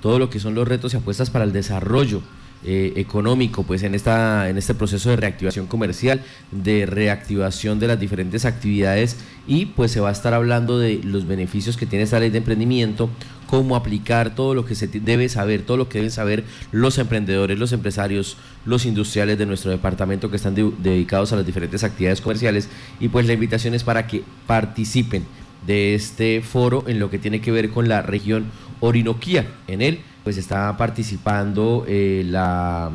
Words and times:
todo 0.00 0.18
lo 0.18 0.30
que 0.30 0.40
son 0.40 0.54
los 0.54 0.66
retos 0.66 0.94
y 0.94 0.96
apuestas 0.96 1.30
para 1.30 1.44
el 1.44 1.52
desarrollo 1.52 2.22
eh, 2.62 2.92
económico 2.96 3.62
pues 3.62 3.82
en 3.84 3.94
esta 3.94 4.50
en 4.50 4.58
este 4.58 4.74
proceso 4.74 5.08
de 5.08 5.16
reactivación 5.16 5.66
comercial 5.66 6.20
de 6.50 6.84
reactivación 6.84 7.80
de 7.80 7.86
las 7.86 7.98
diferentes 7.98 8.44
actividades 8.44 9.16
y 9.46 9.64
pues 9.64 9.92
se 9.92 10.00
va 10.00 10.10
a 10.10 10.12
estar 10.12 10.34
hablando 10.34 10.78
de 10.78 11.00
los 11.02 11.26
beneficios 11.26 11.78
que 11.78 11.86
tiene 11.86 12.02
esta 12.02 12.20
ley 12.20 12.28
de 12.28 12.36
emprendimiento 12.36 13.08
cómo 13.46 13.76
aplicar 13.76 14.34
todo 14.34 14.54
lo 14.54 14.66
que 14.66 14.74
se 14.74 14.88
debe 14.88 15.30
saber 15.30 15.62
todo 15.62 15.78
lo 15.78 15.88
que 15.88 16.00
deben 16.00 16.10
saber 16.10 16.44
los 16.70 16.98
emprendedores 16.98 17.58
los 17.58 17.72
empresarios 17.72 18.36
los 18.66 18.84
industriales 18.84 19.38
de 19.38 19.46
nuestro 19.46 19.70
departamento 19.70 20.28
que 20.28 20.36
están 20.36 20.54
dedicados 20.54 21.32
a 21.32 21.36
las 21.36 21.46
diferentes 21.46 21.82
actividades 21.82 22.20
comerciales 22.20 22.68
y 23.00 23.08
pues 23.08 23.26
la 23.26 23.32
invitación 23.32 23.72
es 23.72 23.84
para 23.84 24.06
que 24.06 24.22
participen 24.46 25.24
de 25.66 25.94
este 25.94 26.42
foro 26.42 26.84
en 26.86 26.98
lo 26.98 27.08
que 27.08 27.18
tiene 27.18 27.40
que 27.40 27.52
ver 27.52 27.70
con 27.70 27.88
la 27.88 28.02
región 28.02 28.46
Orinoquía 28.80 29.46
en 29.66 29.82
él 29.82 30.00
pues 30.24 30.36
está 30.36 30.76
participando 30.76 31.84
eh, 31.88 32.24
la, 32.26 32.90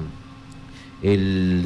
el, 1.01 1.65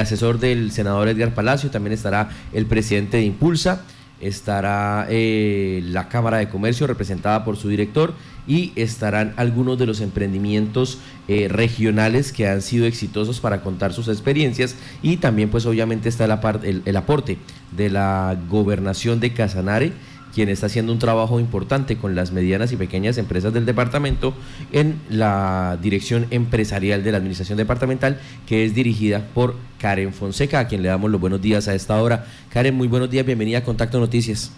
asesor 0.00 0.38
del 0.38 0.70
senador 0.70 1.08
Edgar 1.08 1.34
Palacio, 1.34 1.70
también 1.70 1.92
estará 1.92 2.30
el 2.52 2.66
presidente 2.66 3.18
de 3.18 3.24
Impulsa, 3.24 3.82
estará 4.20 5.06
eh, 5.10 5.82
la 5.86 6.08
Cámara 6.08 6.38
de 6.38 6.48
Comercio 6.48 6.86
representada 6.86 7.44
por 7.44 7.56
su 7.56 7.68
director 7.68 8.14
y 8.46 8.72
estarán 8.76 9.32
algunos 9.36 9.78
de 9.78 9.86
los 9.86 10.00
emprendimientos 10.00 10.98
eh, 11.28 11.48
regionales 11.48 12.32
que 12.32 12.46
han 12.46 12.62
sido 12.62 12.86
exitosos 12.86 13.40
para 13.40 13.62
contar 13.62 13.92
sus 13.92 14.08
experiencias 14.08 14.76
y 15.02 15.16
también 15.16 15.50
pues 15.50 15.66
obviamente 15.66 16.08
está 16.08 16.24
el, 16.62 16.82
el 16.84 16.96
aporte 16.96 17.38
de 17.76 17.90
la 17.90 18.36
gobernación 18.48 19.20
de 19.20 19.32
Casanare 19.32 19.92
quien 20.34 20.48
está 20.48 20.66
haciendo 20.66 20.92
un 20.92 20.98
trabajo 20.98 21.38
importante 21.38 21.96
con 21.96 22.14
las 22.14 22.32
medianas 22.32 22.72
y 22.72 22.76
pequeñas 22.76 23.18
empresas 23.18 23.52
del 23.52 23.64
departamento 23.64 24.34
en 24.72 25.00
la 25.08 25.78
dirección 25.80 26.26
empresarial 26.30 27.04
de 27.04 27.12
la 27.12 27.18
administración 27.18 27.56
departamental, 27.56 28.18
que 28.46 28.64
es 28.64 28.74
dirigida 28.74 29.22
por 29.32 29.54
Karen 29.78 30.12
Fonseca, 30.12 30.58
a 30.58 30.66
quien 30.66 30.82
le 30.82 30.88
damos 30.88 31.10
los 31.10 31.20
buenos 31.20 31.40
días 31.40 31.68
a 31.68 31.74
esta 31.74 32.02
hora. 32.02 32.26
Karen, 32.52 32.74
muy 32.74 32.88
buenos 32.88 33.10
días, 33.10 33.24
bienvenida 33.24 33.58
a 33.58 33.64
Contacto 33.64 34.00
Noticias. 34.00 34.52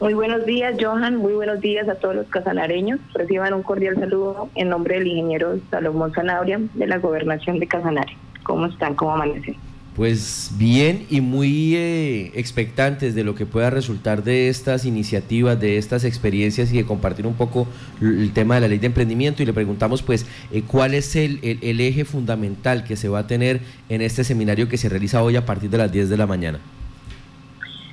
Muy 0.00 0.12
buenos 0.12 0.44
días, 0.44 0.74
Johan. 0.78 1.16
Muy 1.16 1.34
buenos 1.34 1.60
días 1.60 1.88
a 1.88 1.94
todos 1.94 2.16
los 2.16 2.26
casanareños. 2.26 2.98
Reciban 3.14 3.54
un 3.54 3.62
cordial 3.62 3.94
saludo 3.94 4.50
en 4.56 4.68
nombre 4.68 4.98
del 4.98 5.06
ingeniero 5.06 5.56
Salomón 5.70 6.12
Zanabria 6.12 6.60
de 6.74 6.86
la 6.86 6.98
Gobernación 6.98 7.60
de 7.60 7.68
Casanare. 7.68 8.16
¿Cómo 8.42 8.66
están? 8.66 8.94
¿Cómo 8.96 9.12
amanecen? 9.12 9.56
Pues 9.96 10.50
bien 10.58 11.06
y 11.08 11.20
muy 11.20 11.76
eh, 11.76 12.32
expectantes 12.34 13.14
de 13.14 13.22
lo 13.22 13.36
que 13.36 13.46
pueda 13.46 13.70
resultar 13.70 14.24
de 14.24 14.48
estas 14.48 14.86
iniciativas, 14.86 15.60
de 15.60 15.78
estas 15.78 16.02
experiencias 16.04 16.72
y 16.72 16.78
de 16.78 16.84
compartir 16.84 17.28
un 17.28 17.34
poco 17.34 17.68
el 18.00 18.32
tema 18.32 18.56
de 18.56 18.62
la 18.62 18.68
ley 18.68 18.78
de 18.78 18.88
emprendimiento 18.88 19.42
y 19.42 19.46
le 19.46 19.52
preguntamos 19.52 20.02
pues 20.02 20.26
eh, 20.50 20.62
cuál 20.66 20.94
es 20.94 21.14
el, 21.14 21.38
el, 21.42 21.80
eje 21.80 22.04
fundamental 22.04 22.82
que 22.82 22.96
se 22.96 23.08
va 23.08 23.20
a 23.20 23.26
tener 23.28 23.60
en 23.88 24.00
este 24.00 24.24
seminario 24.24 24.68
que 24.68 24.78
se 24.78 24.88
realiza 24.88 25.22
hoy 25.22 25.36
a 25.36 25.46
partir 25.46 25.70
de 25.70 25.78
las 25.78 25.92
10 25.92 26.10
de 26.10 26.16
la 26.16 26.26
mañana. 26.26 26.58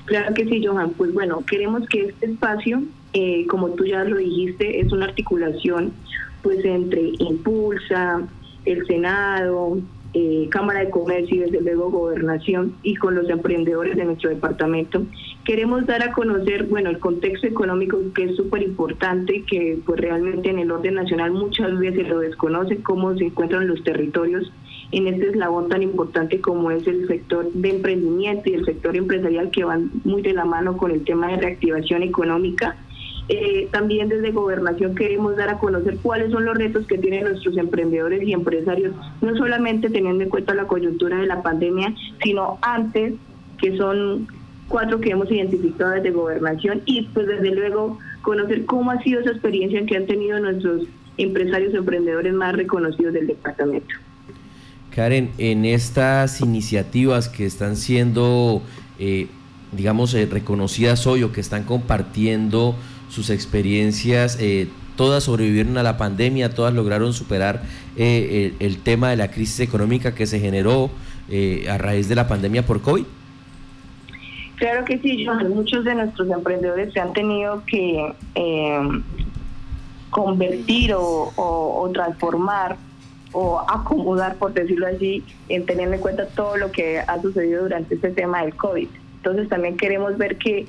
Claro 0.06 0.34
que 0.34 0.46
sí, 0.46 0.66
Johan. 0.66 0.94
Pues 0.98 1.14
bueno, 1.14 1.44
queremos 1.46 1.88
que 1.88 2.08
este 2.08 2.26
espacio, 2.26 2.82
eh, 3.14 3.46
como 3.48 3.70
tú 3.70 3.86
ya 3.86 4.04
lo 4.04 4.18
dijiste, 4.18 4.80
es 4.80 4.92
una 4.92 5.06
articulación 5.06 5.94
pues 6.42 6.66
entre 6.66 7.12
Impulsa, 7.20 8.22
el 8.66 8.88
Senado, 8.88 9.78
eh, 10.14 10.48
Cámara 10.50 10.82
de 10.82 10.90
Comercio 10.90 11.38
y 11.38 11.40
desde 11.40 11.62
luego 11.62 11.90
Gobernación 11.90 12.76
y 12.84 12.96
con 12.96 13.16
los 13.16 13.30
emprendedores 13.30 13.96
de 13.96 14.06
nuestro 14.06 14.30
departamento. 14.30 15.04
Queremos 15.46 15.86
dar 15.86 16.04
a 16.04 16.12
conocer, 16.12 16.66
bueno, 16.66 16.90
el 16.90 17.00
contexto 17.00 17.48
económico 17.48 17.98
que 18.14 18.26
es 18.26 18.36
súper 18.36 18.62
importante, 18.62 19.44
que 19.50 19.80
pues 19.86 20.00
realmente 20.00 20.50
en 20.50 20.60
el 20.60 20.72
orden 20.72 20.96
nacional 20.96 21.32
muchas 21.32 21.78
veces 21.80 22.08
lo 22.10 22.20
desconoce, 22.20 22.84
cómo 22.84 23.16
se 23.18 23.26
encuentran 23.26 23.68
los 23.68 23.84
territorios 23.84 24.52
en 24.92 25.08
este 25.08 25.30
eslabón 25.30 25.70
tan 25.70 25.82
importante 25.84 26.42
como 26.42 26.70
es 26.72 26.86
el 26.86 27.08
sector 27.08 27.52
de 27.54 27.70
emprendimiento 27.70 28.50
y 28.50 28.56
el 28.56 28.66
sector 28.66 28.96
empresarial 28.96 29.50
que 29.52 29.64
van 29.64 29.90
muy 30.04 30.22
de 30.22 30.34
la 30.34 30.46
mano 30.46 30.76
con 30.76 30.92
el 30.92 31.06
tema 31.06 31.30
de 31.30 31.38
reactivación 31.38 32.04
económica 32.04 32.76
eh, 33.32 33.68
también 33.72 34.10
desde 34.10 34.32
Gobernación 34.32 34.94
queremos 34.94 35.38
dar 35.38 35.50
a 35.50 35.58
conocer 35.58 35.98
cuáles 36.02 36.32
son 36.32 36.44
los 36.44 36.58
retos 36.58 36.86
que 36.86 36.98
tienen 36.98 37.24
nuestros 37.24 37.58
emprendedores 37.58 38.22
y 38.24 38.34
empresarios, 38.34 38.94
no 39.22 39.36
solamente 39.38 39.90
teniendo 39.90 40.24
en 40.24 40.30
cuenta 40.30 40.54
la 40.54 40.68
coyuntura 40.68 41.18
de 41.18 41.28
la 41.28 41.42
pandemia, 41.42 41.96
sino 42.22 42.58
antes, 42.62 43.14
que 43.58 43.78
son 43.78 44.28
cuatro 44.68 45.00
que 45.00 45.12
hemos 45.12 45.32
identificado 45.32 45.92
desde 45.92 46.12
Gobernación, 46.12 46.82
y 46.86 47.04
pues 47.14 47.26
desde 47.28 47.52
luego 47.56 48.00
conocer 48.22 48.66
cómo 48.66 48.92
ha 48.92 49.02
sido 49.02 49.22
esa 49.22 49.32
experiencia 49.32 49.86
que 49.86 49.96
han 49.96 50.08
tenido 50.08 50.40
nuestros 50.40 50.84
empresarios 51.18 51.74
y 51.74 51.78
emprendedores 51.78 52.34
más 52.34 52.54
reconocidos 52.54 53.14
del 53.14 53.28
departamento. 53.28 53.96
Karen, 54.94 55.32
en 55.38 55.64
estas 55.64 56.42
iniciativas 56.42 57.30
que 57.30 57.46
están 57.46 57.78
siendo, 57.78 58.62
eh, 59.00 59.28
digamos, 59.72 60.14
eh, 60.14 60.28
reconocidas 60.30 61.08
hoy 61.08 61.24
o 61.24 61.32
que 61.32 61.40
están 61.40 61.64
compartiendo 61.64 62.76
sus 63.12 63.30
experiencias, 63.30 64.38
eh, 64.40 64.70
todas 64.96 65.26
sobrevivieron 65.26 65.78
a 65.78 65.84
la 65.84 65.98
pandemia, 65.98 66.54
todas 66.54 66.74
lograron 66.74 67.12
superar 67.12 67.62
eh, 67.98 68.54
el, 68.60 68.78
tema 68.78 69.10
de 69.10 69.18
la 69.18 69.30
crisis 69.30 69.60
económica 69.60 70.16
que 70.16 70.26
se 70.26 70.40
generó 70.40 70.90
eh, 71.30 71.68
a 71.70 71.78
raíz 71.78 72.08
de 72.08 72.16
la 72.16 72.30
pandemia 72.30 72.66
por 72.66 72.82
COVID. 72.82 73.04
Claro 74.56 74.86
que 74.86 74.98
sí, 75.00 75.28
Muchos 75.50 75.84
de 75.84 75.96
nuestros 75.96 76.30
emprendedores 76.30 76.94
se 76.94 77.00
han 77.00 77.14
tenido 77.14 77.64
que 77.66 78.14
convertir 80.10 80.94
o, 80.96 81.90
transformar 81.94 82.78
o 83.34 83.60
acomodar, 83.60 84.36
por 84.36 84.54
decirlo 84.54 84.88
así, 84.88 85.24
en 85.50 85.66
tener 85.66 85.92
en 85.92 86.00
cuenta 86.00 86.28
todo 86.28 86.58
lo 86.58 86.72
que 86.72 87.00
ha 87.00 87.22
sucedido 87.22 87.64
durante 87.64 87.96
este 87.96 88.12
tema 88.12 88.44
del 88.44 88.56
COVID. 88.56 88.88
Entonces 89.18 89.50
también 89.50 89.78
queremos 89.78 90.18
ver 90.18 90.38
que 90.38 90.68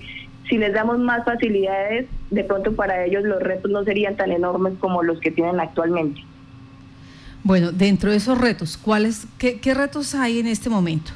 si 0.48 0.56
les 0.56 0.72
damos 0.72 0.98
más 0.98 1.24
facilidades, 1.24 2.06
de 2.32 2.44
pronto 2.44 2.72
para 2.72 3.04
ellos 3.04 3.24
los 3.24 3.40
retos 3.40 3.70
no 3.70 3.84
serían 3.84 4.16
tan 4.16 4.32
enormes 4.32 4.72
como 4.80 5.02
los 5.02 5.20
que 5.20 5.30
tienen 5.30 5.60
actualmente. 5.60 6.22
Bueno, 7.44 7.72
dentro 7.72 8.10
de 8.10 8.16
esos 8.16 8.38
retos, 8.38 8.78
¿cuáles, 8.78 9.26
qué, 9.38 9.74
retos 9.74 10.14
hay 10.14 10.38
en 10.38 10.46
este 10.46 10.70
momento? 10.70 11.12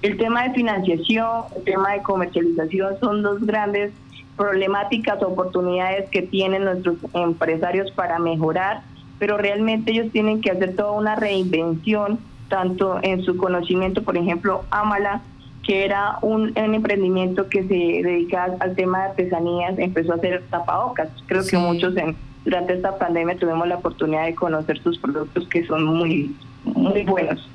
El 0.00 0.16
tema 0.16 0.44
de 0.44 0.54
financiación, 0.54 1.28
el 1.56 1.64
tema 1.64 1.92
de 1.92 2.02
comercialización 2.02 2.94
son 3.00 3.22
dos 3.22 3.44
grandes 3.44 3.92
problemáticas, 4.36 5.22
oportunidades 5.22 6.08
que 6.10 6.22
tienen 6.22 6.64
nuestros 6.64 6.96
empresarios 7.12 7.90
para 7.90 8.18
mejorar, 8.18 8.82
pero 9.18 9.36
realmente 9.36 9.92
ellos 9.92 10.10
tienen 10.10 10.40
que 10.40 10.50
hacer 10.50 10.74
toda 10.74 10.92
una 10.92 11.16
reinvención, 11.16 12.18
tanto 12.48 12.98
en 13.02 13.22
su 13.24 13.36
conocimiento, 13.36 14.02
por 14.02 14.16
ejemplo, 14.16 14.64
Amala 14.70 15.20
que 15.62 15.84
era 15.84 16.18
un, 16.22 16.52
emprendimiento 16.56 17.48
que 17.48 17.62
se 17.62 18.08
dedicaba 18.08 18.56
al 18.60 18.74
tema 18.74 18.98
de 18.98 19.04
artesanías, 19.10 19.78
empezó 19.78 20.12
a 20.12 20.16
hacer 20.16 20.42
tapabocas. 20.50 21.08
Creo 21.26 21.46
que 21.46 21.56
muchos 21.56 21.96
en, 21.96 22.16
durante 22.44 22.74
esta 22.74 22.98
pandemia 22.98 23.36
tuvimos 23.38 23.68
la 23.68 23.76
oportunidad 23.76 24.26
de 24.26 24.34
conocer 24.34 24.82
sus 24.82 24.98
productos 24.98 25.46
que 25.48 25.64
son 25.66 25.84
muy, 25.84 26.34
muy 26.64 27.04
buenos. 27.04 27.48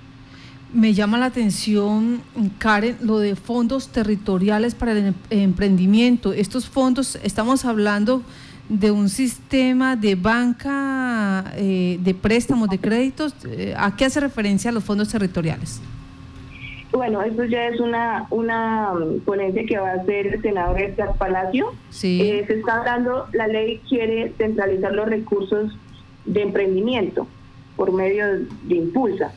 Me 0.73 0.93
llama 0.93 1.17
la 1.17 1.27
atención, 1.27 2.21
Karen, 2.59 2.97
lo 3.01 3.19
de 3.19 3.35
fondos 3.35 3.89
territoriales 3.89 4.75
para 4.75 4.91
el 4.91 4.97
em, 4.97 5.13
emprendimiento. 5.29 6.33
Estos 6.33 6.67
fondos, 6.67 7.17
estamos 7.23 7.63
hablando 7.63 8.21
de 8.67 8.91
un 8.91 9.07
sistema 9.07 9.95
de 9.95 10.15
banca 10.15 11.53
eh, 11.55 11.97
de 12.01 12.13
préstamos, 12.13 12.69
de 12.69 12.79
créditos. 12.79 13.33
Eh, 13.45 13.73
¿A 13.77 13.95
qué 13.95 14.05
hace 14.05 14.19
referencia 14.19 14.71
los 14.73 14.83
fondos 14.83 15.07
territoriales? 15.09 15.79
Bueno, 16.97 17.21
eso 17.21 17.45
ya 17.45 17.67
es 17.67 17.79
una, 17.79 18.25
una 18.31 18.91
um, 18.91 19.19
ponencia 19.19 19.63
que 19.67 19.77
va 19.77 19.91
a 19.91 19.93
hacer 19.97 20.25
el 20.25 20.41
senador 20.41 20.81
Edgar 20.81 21.15
Palacio. 21.15 21.71
Sí. 21.91 22.23
Eh, 22.23 22.43
se 22.47 22.55
está 22.55 22.79
hablando, 22.79 23.27
la 23.33 23.45
ley 23.45 23.79
quiere 23.87 24.33
centralizar 24.35 24.93
los 24.93 25.07
recursos 25.07 25.77
de 26.25 26.41
emprendimiento 26.41 27.27
por 27.75 27.93
medio 27.93 28.25
de 28.63 28.75
impulsa. 28.75 29.31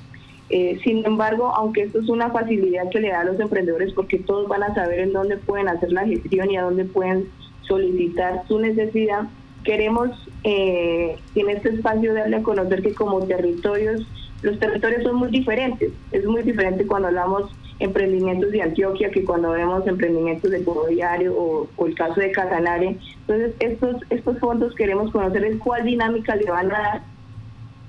Eh, 0.49 0.81
sin 0.82 1.05
embargo, 1.05 1.52
aunque 1.55 1.82
esto 1.82 2.00
es 2.00 2.08
una 2.08 2.31
facilidad 2.31 2.88
que 2.88 2.99
le 2.99 3.11
da 3.11 3.20
a 3.20 3.25
los 3.25 3.38
emprendedores 3.38 3.93
porque 3.93 4.17
todos 4.17 4.49
van 4.49 4.62
a 4.62 4.75
saber 4.75 5.00
en 5.00 5.12
dónde 5.12 5.37
pueden 5.37 5.69
hacer 5.69 5.93
la 5.93 6.06
gestión 6.06 6.50
y 6.50 6.56
a 6.56 6.62
dónde 6.62 6.87
pueden 6.87 7.29
solicitar 7.69 8.43
su 8.49 8.58
necesidad, 8.58 9.25
queremos 9.64 10.08
eh, 10.44 11.14
en 11.35 11.50
este 11.50 11.69
espacio 11.69 12.14
darle 12.14 12.37
a 12.37 12.43
conocer 12.43 12.81
que 12.81 12.94
como 12.94 13.20
territorios 13.26 14.06
los 14.42 14.58
territorios 14.58 15.02
son 15.02 15.16
muy 15.16 15.31
diferentes. 15.31 15.90
Es 16.12 16.25
muy 16.25 16.42
diferente 16.42 16.87
cuando 16.87 17.08
hablamos 17.08 17.50
emprendimientos 17.78 18.52
de 18.52 18.62
Antioquia 18.62 19.10
que 19.10 19.25
cuando 19.25 19.50
vemos 19.50 19.87
emprendimientos 19.87 20.50
de 20.50 20.60
Pueblo 20.60 20.87
Diario 20.87 21.34
o, 21.34 21.87
el 21.87 21.94
caso 21.94 22.20
de 22.20 22.31
Casanare. 22.31 22.98
Entonces, 23.20 23.54
estos, 23.58 23.96
estos 24.10 24.38
fondos 24.38 24.75
queremos 24.75 25.10
conocer 25.10 25.58
cuál 25.58 25.84
dinámica 25.84 26.37
le 26.37 26.50
van 26.50 26.70
a 26.72 26.78
dar 26.78 27.02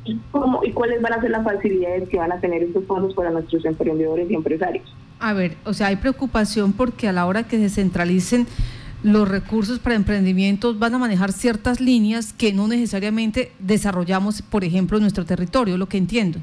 y 0.04 0.72
cuáles 0.72 1.02
van 1.02 1.14
a 1.14 1.22
ser 1.22 1.30
las 1.30 1.44
facilidades 1.44 2.10
que 2.10 2.18
van 2.18 2.32
a 2.32 2.40
tener 2.40 2.64
estos 2.64 2.86
fondos 2.86 3.14
para 3.14 3.30
nuestros 3.30 3.64
emprendedores 3.66 4.30
y 4.32 4.34
empresarios. 4.34 4.96
A 5.20 5.34
ver, 5.34 5.56
o 5.66 5.74
sea, 5.74 5.88
hay 5.88 5.98
preocupación 5.98 6.74
porque 6.74 7.08
a 7.08 7.12
la 7.12 7.28
hora 7.28 7.44
que 7.44 7.60
se 7.60 7.70
centralicen 7.70 8.48
los 9.04 9.28
recursos 9.28 9.80
para 9.80 9.96
emprendimientos 9.96 10.78
van 10.78 10.96
a 10.96 10.98
manejar 11.00 11.32
ciertas 11.32 11.82
líneas 11.82 12.34
que 12.34 12.54
no 12.54 12.68
necesariamente 12.68 13.52
desarrollamos, 13.60 14.42
por 14.42 14.64
ejemplo, 14.64 14.98
en 14.98 15.04
nuestro 15.04 15.26
territorio, 15.26 15.78
lo 15.78 15.88
que 15.88 15.98
entiendo. 15.98 16.40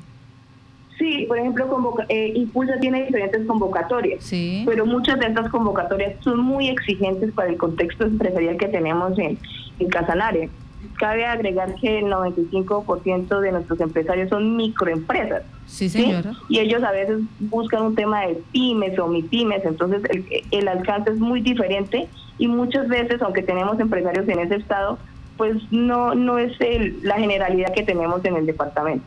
Sí, 0.98 1.26
por 1.28 1.38
ejemplo, 1.38 1.94
eh, 2.08 2.32
Impulsa 2.34 2.78
tiene 2.80 3.04
diferentes 3.04 3.46
convocatorias, 3.46 4.24
sí. 4.24 4.64
pero 4.66 4.84
muchas 4.84 5.20
de 5.20 5.26
estas 5.26 5.48
convocatorias 5.48 6.14
son 6.24 6.40
muy 6.40 6.68
exigentes 6.68 7.32
para 7.32 7.50
el 7.50 7.56
contexto 7.56 8.04
empresarial 8.04 8.56
que 8.56 8.66
tenemos 8.66 9.16
en, 9.16 9.38
en 9.78 9.88
Casanare. 9.88 10.50
Cabe 10.98 11.26
agregar 11.26 11.74
que 11.76 11.98
el 11.98 12.06
95% 12.06 13.40
de 13.40 13.52
nuestros 13.52 13.80
empresarios 13.80 14.28
son 14.28 14.56
microempresas. 14.56 15.42
Sí, 15.66 15.88
señora. 15.88 16.32
Y 16.48 16.58
ellos 16.58 16.82
a 16.82 16.92
veces 16.92 17.20
buscan 17.38 17.82
un 17.82 17.94
tema 17.94 18.26
de 18.26 18.40
pymes 18.52 18.98
o 18.98 19.10
pymes, 19.30 19.64
entonces 19.64 20.02
el, 20.10 20.24
el 20.50 20.68
alcance 20.68 21.10
es 21.10 21.18
muy 21.18 21.40
diferente 21.40 22.08
y 22.38 22.48
muchas 22.48 22.88
veces, 22.88 23.20
aunque 23.22 23.42
tenemos 23.42 23.78
empresarios 23.80 24.28
en 24.28 24.38
ese 24.38 24.56
estado, 24.56 24.98
pues 25.36 25.56
no, 25.70 26.14
no 26.14 26.38
es 26.38 26.52
el, 26.60 26.98
la 27.02 27.16
generalidad 27.16 27.72
que 27.72 27.82
tenemos 27.82 28.24
en 28.24 28.36
el 28.36 28.46
departamento. 28.46 29.06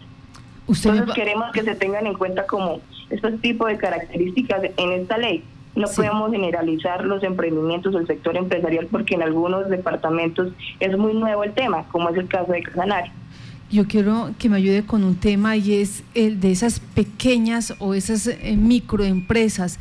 Entonces 0.67 1.13
queremos 1.13 1.51
que 1.51 1.63
se 1.63 1.75
tengan 1.75 2.07
en 2.07 2.13
cuenta 2.13 2.45
como 2.45 2.79
estos 3.09 3.39
tipos 3.41 3.67
de 3.67 3.77
características 3.77 4.61
en 4.77 4.91
esta 4.93 5.17
ley. 5.17 5.43
No 5.75 5.87
podemos 5.95 6.31
generalizar 6.31 7.05
los 7.05 7.23
emprendimientos 7.23 7.93
del 7.93 8.05
sector 8.07 8.35
empresarial 8.35 8.87
porque 8.91 9.15
en 9.15 9.23
algunos 9.23 9.69
departamentos 9.69 10.51
es 10.79 10.97
muy 10.97 11.13
nuevo 11.13 11.43
el 11.43 11.53
tema, 11.53 11.85
como 11.89 12.09
es 12.09 12.17
el 12.17 12.27
caso 12.27 12.51
de 12.51 12.61
Casanare. 12.61 13.11
Yo 13.71 13.87
quiero 13.87 14.31
que 14.37 14.49
me 14.49 14.57
ayude 14.57 14.85
con 14.85 15.03
un 15.03 15.15
tema 15.15 15.55
y 15.55 15.75
es 15.75 16.03
el 16.13 16.41
de 16.41 16.51
esas 16.51 16.81
pequeñas 16.81 17.73
o 17.79 17.93
esas 17.93 18.27
eh, 18.27 18.57
microempresas 18.57 19.79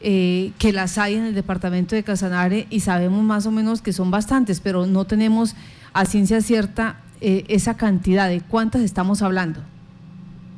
eh, 0.00 0.52
que 0.58 0.72
las 0.72 0.98
hay 0.98 1.14
en 1.14 1.24
el 1.24 1.34
departamento 1.34 1.96
de 1.96 2.04
Casanare 2.04 2.66
y 2.70 2.80
sabemos 2.80 3.22
más 3.24 3.46
o 3.46 3.50
menos 3.50 3.82
que 3.82 3.92
son 3.92 4.12
bastantes, 4.12 4.60
pero 4.60 4.86
no 4.86 5.04
tenemos 5.04 5.56
a 5.94 6.04
ciencia 6.04 6.40
cierta 6.42 7.00
eh, 7.20 7.44
esa 7.48 7.76
cantidad. 7.76 8.28
¿De 8.28 8.40
cuántas 8.40 8.82
estamos 8.82 9.20
hablando? 9.20 9.60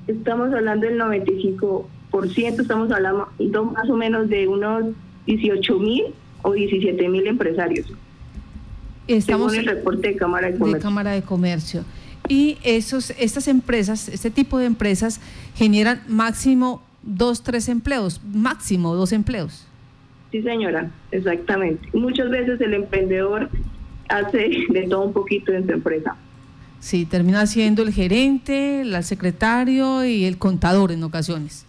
estamos 0.06 0.52
hablando 0.52 0.87
del 0.87 1.00
95%, 1.00 1.84
estamos 2.24 2.90
hablando 2.90 3.28
más 3.72 3.88
o 3.88 3.96
menos 3.96 4.28
de 4.28 4.48
unos 4.48 4.84
18 5.26 5.78
mil 5.78 6.04
o 6.42 6.52
17 6.52 7.08
mil 7.08 7.26
empresarios. 7.26 7.86
Estamos 9.08 9.52
según 9.52 9.68
el 9.68 9.76
reporte 9.76 10.08
de 10.08 10.16
Cámara 10.16 10.48
de 10.48 10.58
Comercio. 10.58 10.78
De 10.78 10.82
Cámara 10.82 11.10
de 11.12 11.22
Comercio. 11.22 11.84
Y 12.28 12.58
esos, 12.64 13.10
estas 13.18 13.46
empresas, 13.46 14.08
este 14.08 14.30
tipo 14.30 14.58
de 14.58 14.66
empresas, 14.66 15.20
generan 15.54 16.02
máximo 16.08 16.82
dos, 17.02 17.42
tres 17.42 17.68
empleos, 17.68 18.20
máximo 18.32 18.94
dos 18.94 19.12
empleos. 19.12 19.66
Sí, 20.32 20.42
señora, 20.42 20.90
exactamente. 21.12 21.88
Muchas 21.92 22.30
veces 22.30 22.60
el 22.60 22.74
emprendedor 22.74 23.48
hace 24.08 24.50
de 24.70 24.86
todo 24.88 25.02
un 25.02 25.12
poquito 25.12 25.52
en 25.52 25.66
su 25.66 25.72
empresa. 25.72 26.16
Sí, 26.80 27.06
termina 27.06 27.46
siendo 27.46 27.82
el 27.82 27.92
gerente, 27.92 28.82
el 28.82 29.04
secretario 29.04 30.04
y 30.04 30.24
el 30.24 30.38
contador 30.38 30.92
en 30.92 31.02
ocasiones. 31.04 31.65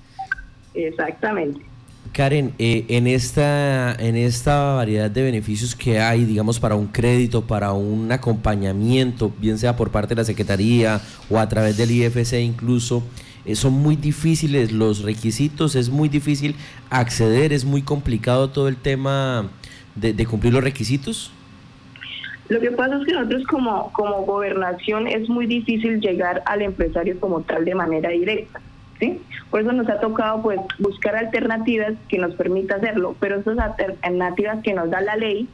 Exactamente. 0.85 1.61
Karen, 2.13 2.53
eh, 2.57 2.85
en, 2.87 3.05
esta, 3.05 3.93
en 3.93 4.15
esta 4.15 4.73
variedad 4.75 5.09
de 5.11 5.21
beneficios 5.23 5.75
que 5.75 5.99
hay, 5.99 6.23
digamos, 6.23 6.59
para 6.59 6.75
un 6.75 6.87
crédito, 6.87 7.45
para 7.45 7.73
un 7.73 8.11
acompañamiento, 8.11 9.31
bien 9.39 9.57
sea 9.57 9.75
por 9.75 9.91
parte 9.91 10.15
de 10.15 10.21
la 10.21 10.25
Secretaría 10.25 11.01
o 11.29 11.37
a 11.37 11.47
través 11.49 11.77
del 11.77 11.91
IFC 11.91 12.39
incluso, 12.41 13.03
eh, 13.45 13.55
son 13.55 13.73
muy 13.73 13.95
difíciles 13.95 14.71
los 14.71 15.03
requisitos, 15.03 15.75
es 15.75 15.89
muy 15.89 16.09
difícil 16.09 16.55
acceder, 16.89 17.53
es 17.53 17.65
muy 17.65 17.81
complicado 17.81 18.49
todo 18.49 18.67
el 18.67 18.77
tema 18.77 19.49
de 19.95 20.25
cumplir 20.25 20.53
los 20.53 20.63
requisitos. 20.63 21.31
Lo 22.49 22.61
que 22.61 22.71
pasa 22.71 22.97
es 22.97 23.05
que 23.05 23.13
nosotros 23.13 23.43
como, 23.47 23.91
como 23.91 24.21
gobernación 24.23 25.07
es 25.07 25.27
muy 25.27 25.47
difícil 25.47 25.99
llegar 25.99 26.43
al 26.45 26.61
empresario 26.61 27.19
como 27.19 27.41
tal 27.41 27.65
de 27.65 27.75
manera 27.75 28.09
directa. 28.09 28.61
¿Sí? 28.99 29.21
Por 29.49 29.61
eso 29.61 29.71
nos 29.71 29.89
ha 29.89 29.99
tocado 29.99 30.41
pues 30.41 30.59
buscar 30.79 31.15
alternativas 31.15 31.93
que 32.09 32.17
nos 32.17 32.35
permita 32.35 32.75
hacerlo, 32.75 33.15
pero 33.19 33.39
esas 33.39 33.57
alternativas 33.57 34.61
que 34.63 34.73
nos 34.73 34.89
da 34.89 35.01
la 35.01 35.15
ley 35.15 35.47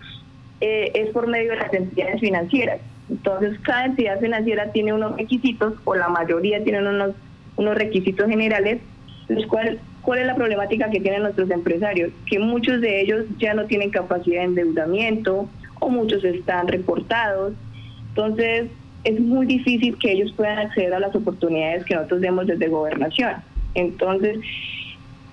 eh, 0.62 0.92
es 0.96 1.10
por 1.10 1.28
medio 1.28 1.52
de 1.52 1.58
las 1.58 1.74
entidades 1.74 2.20
financieras. 2.20 2.80
Entonces 3.10 3.60
cada 3.62 3.86
entidad 3.86 4.20
financiera 4.20 4.72
tiene 4.72 4.94
unos 4.94 5.18
requisitos 5.18 5.74
o 5.84 5.96
la 5.96 6.08
mayoría 6.10 6.64
tienen 6.64 6.88
unos, 6.88 7.12
unos 7.58 7.76
requisitos 7.76 8.28
generales, 8.28 8.82
los 9.28 9.46
cuales 9.48 9.80
¿Cuál 10.04 10.20
es 10.20 10.28
la 10.28 10.36
problemática 10.36 10.90
que 10.90 11.00
tienen 11.00 11.22
nuestros 11.22 11.50
empresarios? 11.50 12.12
Que 12.30 12.38
muchos 12.38 12.82
de 12.82 13.00
ellos 13.00 13.24
ya 13.40 13.54
no 13.54 13.68
tienen 13.68 13.90
capacidad 13.90 14.42
de 14.42 14.48
endeudamiento, 14.48 15.48
muchos 15.90 16.24
están 16.24 16.68
reportados. 16.68 17.54
Entonces, 18.10 18.70
es 19.04 19.20
muy 19.20 19.46
difícil 19.46 19.98
que 19.98 20.12
ellos 20.12 20.32
puedan 20.34 20.60
acceder 20.60 20.94
a 20.94 21.00
las 21.00 21.14
oportunidades 21.16 21.84
que 21.86 21.96
nosotros 21.96 22.22
demos 22.22 22.48
desde 22.48 22.68
gobernación. 22.68 23.34
Entonces, 23.76 24.40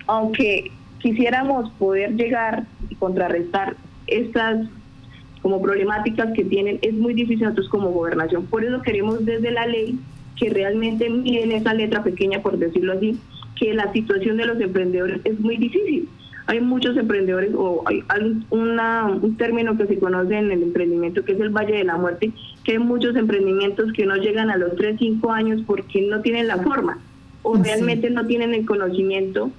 aunque 0.07 0.71
quisiéramos 0.99 1.71
poder 1.73 2.15
llegar 2.17 2.65
y 2.89 2.95
contrarrestar 2.97 3.77
estas 4.07 4.67
como 5.43 5.63
problemáticas 5.63 6.33
que 6.35 6.45
tienen, 6.45 6.79
es 6.83 6.95
muy 6.95 7.15
difícil 7.15 7.45
nosotros 7.45 7.69
como 7.69 7.91
gobernación. 7.91 8.47
Por 8.47 8.65
eso 8.65 8.83
queremos 8.83 9.25
desde 9.25 9.51
la 9.51 9.67
ley 9.67 9.99
que 10.37 10.51
realmente 10.51 11.09
miren 11.09 11.53
esa 11.53 11.73
letra 11.73 12.03
pequeña, 12.03 12.43
por 12.43 12.59
decirlo 12.59 12.95
así, 12.95 13.19
que 13.57 13.73
la 13.75 13.93
situación 13.93 14.37
de 14.37 14.47
los 14.47 14.61
emprendedores 14.61 15.21
es 15.25 15.39
muy 15.41 15.57
difícil 15.57 16.09
hay 16.51 16.61
muchos 16.61 16.97
emprendedores 16.97 17.53
o 17.57 17.85
hay, 17.87 18.03
un 18.51 19.37
término 19.39 19.77
que 19.77 19.87
se 19.87 20.01
conoce 20.01 20.37
en 20.37 20.51
el 20.51 20.65
emprendimiento 20.65 21.25
que 21.25 21.33
es 21.33 21.41
el 21.41 21.51
Valle 21.51 21.75
de 21.75 21.85
la 21.85 21.97
Muerte, 21.97 22.33
que 22.65 22.73
hay 22.73 22.79
muchos 22.81 23.15
emprendimientos 23.15 23.93
que 23.93 24.05
no 24.05 24.17
llegan 24.17 24.51
a 24.51 24.57
los 24.57 24.75
3, 24.75 24.97
5 24.99 25.31
años 25.31 25.63
porque 25.65 26.03
no 26.03 26.23
tienen 26.23 26.49
la 26.49 26.57
forma 26.59 26.99
o 27.43 27.57
realmente 27.57 28.11
no 28.11 28.27
tienen 28.27 28.53
el 28.53 28.67
conocimiento 28.67 29.53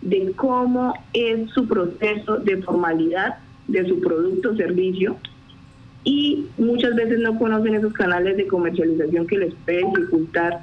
de 0.00 0.32
cómo 0.36 0.94
es 1.12 1.50
su 1.50 1.68
proceso 1.68 2.38
de 2.38 2.62
formalidad 2.62 3.36
de 3.66 3.86
su 3.86 4.00
producto 4.00 4.52
o 4.52 4.56
servicio 4.56 5.18
y 6.02 6.46
muchas 6.56 6.94
veces 6.94 7.18
no 7.18 7.38
conocen 7.38 7.74
esos 7.74 7.92
canales 7.92 8.38
de 8.38 8.46
comercialización 8.46 9.26
que 9.26 9.36
les 9.36 9.54
pueden 9.66 9.92
dificultar 9.92 10.60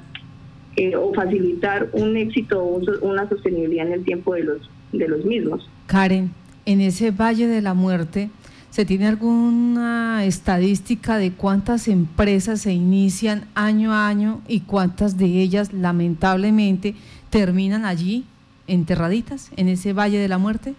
eh, 0.74 0.96
o 0.96 1.14
facilitar 1.14 1.90
un 1.92 2.16
éxito 2.16 2.60
o 2.60 2.80
una 3.02 3.28
sostenibilidad 3.28 3.86
en 3.86 3.92
el 3.92 4.04
tiempo 4.04 4.34
de 4.34 4.42
los 4.42 4.70
de 4.92 5.08
los 5.08 5.24
mismos. 5.24 5.68
Karen, 5.86 6.32
en 6.64 6.80
ese 6.80 7.10
Valle 7.10 7.46
de 7.46 7.62
la 7.62 7.74
Muerte, 7.74 8.30
¿se 8.70 8.84
tiene 8.84 9.06
alguna 9.06 10.24
estadística 10.24 11.16
de 11.16 11.32
cuántas 11.32 11.88
empresas 11.88 12.60
se 12.60 12.72
inician 12.72 13.44
año 13.54 13.92
a 13.92 14.08
año 14.08 14.40
y 14.48 14.60
cuántas 14.60 15.16
de 15.16 15.26
ellas 15.26 15.72
lamentablemente 15.72 16.94
terminan 17.30 17.84
allí 17.84 18.24
enterraditas 18.66 19.50
en 19.56 19.68
ese 19.68 19.92
Valle 19.92 20.18
de 20.18 20.28
la 20.28 20.38
Muerte? 20.38 20.74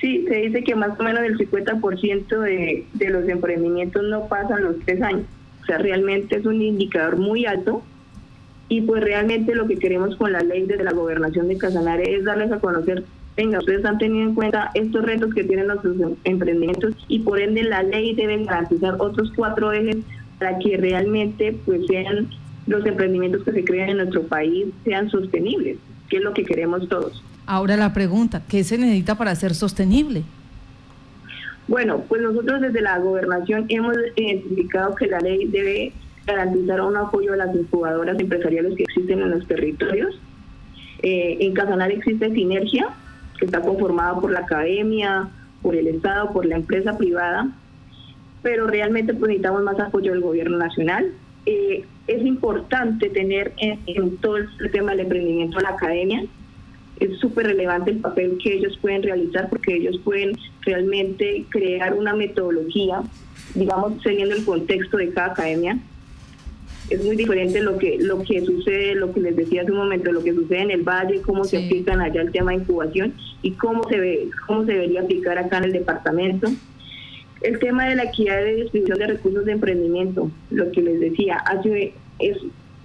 Sí, 0.00 0.24
se 0.28 0.36
dice 0.36 0.62
que 0.62 0.74
más 0.74 0.98
o 0.98 1.02
menos 1.02 1.22
el 1.24 1.36
50% 1.36 2.40
de, 2.40 2.86
de 2.94 3.10
los 3.10 3.28
emprendimientos 3.28 4.02
no 4.04 4.28
pasan 4.28 4.62
los 4.62 4.78
tres 4.84 5.02
años. 5.02 5.24
O 5.62 5.66
sea, 5.66 5.78
realmente 5.78 6.36
es 6.36 6.46
un 6.46 6.62
indicador 6.62 7.16
muy 7.16 7.46
alto 7.46 7.82
y 8.68 8.82
pues 8.82 9.02
realmente 9.02 9.54
lo 9.54 9.66
que 9.66 9.76
queremos 9.76 10.16
con 10.16 10.32
la 10.32 10.40
ley 10.40 10.66
de 10.66 10.82
la 10.82 10.92
gobernación 10.92 11.48
de 11.48 11.56
Casanare 11.56 12.16
es 12.16 12.24
darles 12.24 12.52
a 12.52 12.58
conocer, 12.58 13.04
venga, 13.36 13.58
ustedes 13.58 13.84
han 13.84 13.98
tenido 13.98 14.28
en 14.28 14.34
cuenta 14.34 14.70
estos 14.74 15.04
retos 15.04 15.32
que 15.34 15.44
tienen 15.44 15.68
nuestros 15.68 15.96
emprendimientos 16.24 16.94
y 17.08 17.20
por 17.20 17.40
ende 17.40 17.62
la 17.62 17.82
ley 17.82 18.14
debe 18.14 18.44
garantizar 18.44 18.96
otros 18.98 19.32
cuatro 19.34 19.72
ejes 19.72 19.98
para 20.38 20.58
que 20.58 20.76
realmente 20.76 21.56
pues 21.64 21.86
sean 21.86 22.28
los 22.66 22.84
emprendimientos 22.84 23.42
que 23.44 23.52
se 23.52 23.64
crean 23.64 23.90
en 23.90 23.96
nuestro 23.98 24.22
país 24.24 24.66
sean 24.84 25.08
sostenibles, 25.08 25.78
que 26.10 26.18
es 26.18 26.22
lo 26.22 26.34
que 26.34 26.44
queremos 26.44 26.86
todos. 26.88 27.24
Ahora 27.46 27.76
la 27.78 27.94
pregunta, 27.94 28.42
¿qué 28.46 28.62
se 28.62 28.76
necesita 28.76 29.14
para 29.16 29.34
ser 29.34 29.54
sostenible? 29.54 30.22
Bueno, 31.66 32.02
pues 32.08 32.20
nosotros 32.20 32.60
desde 32.60 32.82
la 32.82 32.98
gobernación 32.98 33.64
hemos 33.68 33.94
identificado 34.16 34.94
que 34.94 35.06
la 35.06 35.20
ley 35.20 35.46
debe 35.46 35.92
garantizar 36.28 36.80
un 36.80 36.96
apoyo 36.96 37.32
a 37.32 37.36
las 37.36 37.54
incubadoras 37.54 38.18
empresariales 38.18 38.76
que 38.76 38.84
existen 38.84 39.20
en 39.20 39.30
los 39.30 39.46
territorios. 39.46 40.20
Eh, 41.02 41.38
en 41.40 41.54
Casanare 41.54 41.94
existe 41.94 42.30
Sinergia, 42.32 42.88
que 43.38 43.46
está 43.46 43.60
conformada 43.60 44.20
por 44.20 44.30
la 44.30 44.40
academia, 44.40 45.28
por 45.62 45.74
el 45.74 45.86
Estado, 45.88 46.32
por 46.32 46.46
la 46.46 46.56
empresa 46.56 46.96
privada, 46.96 47.50
pero 48.42 48.66
realmente 48.66 49.14
pues, 49.14 49.28
necesitamos 49.28 49.62
más 49.62 49.78
apoyo 49.80 50.12
del 50.12 50.20
gobierno 50.20 50.58
nacional. 50.58 51.12
Eh, 51.46 51.84
es 52.06 52.24
importante 52.24 53.10
tener 53.10 53.52
en, 53.58 54.16
todo 54.18 54.36
el 54.36 54.48
tema 54.72 54.92
del 54.92 55.00
emprendimiento 55.00 55.60
la 55.60 55.70
academia. 55.70 56.24
Es 57.00 57.18
súper 57.18 57.46
relevante 57.46 57.90
el 57.90 57.98
papel 57.98 58.38
que 58.42 58.54
ellos 58.54 58.76
pueden 58.80 59.02
realizar 59.02 59.48
porque 59.48 59.76
ellos 59.76 60.00
pueden 60.04 60.36
realmente 60.62 61.44
crear 61.48 61.94
una 61.94 62.14
metodología, 62.14 63.02
digamos, 63.54 64.02
teniendo 64.02 64.34
el 64.34 64.44
contexto 64.44 64.96
de 64.96 65.10
cada 65.10 65.32
academia, 65.32 65.78
es 66.90 67.04
muy 67.04 67.16
diferente 67.16 67.60
lo 67.60 67.78
que 67.78 67.98
lo 67.98 68.22
que 68.22 68.40
sucede, 68.44 68.94
lo 68.94 69.12
que 69.12 69.20
les 69.20 69.36
decía 69.36 69.62
hace 69.62 69.72
un 69.72 69.78
momento, 69.78 70.10
lo 70.10 70.22
que 70.22 70.32
sucede 70.32 70.62
en 70.62 70.70
el 70.70 70.82
valle, 70.82 71.20
cómo 71.22 71.44
se 71.44 71.64
aplican 71.64 72.00
allá 72.00 72.22
el 72.22 72.32
tema 72.32 72.52
de 72.52 72.58
incubación 72.58 73.14
y 73.42 73.52
cómo 73.52 73.86
se 73.88 74.00
ve, 74.00 74.28
cómo 74.46 74.64
se 74.64 74.72
debería 74.72 75.02
aplicar 75.02 75.38
acá 75.38 75.58
en 75.58 75.64
el 75.64 75.72
departamento. 75.72 76.48
El 77.42 77.58
tema 77.58 77.86
de 77.88 77.94
la 77.94 78.04
equidad 78.04 78.38
de 78.38 78.56
distribución 78.56 78.98
de 78.98 79.06
recursos 79.06 79.44
de 79.44 79.52
emprendimiento, 79.52 80.30
lo 80.50 80.72
que 80.72 80.82
les 80.82 80.98
decía, 80.98 81.36
hace, 81.36 81.92
es, 82.18 82.36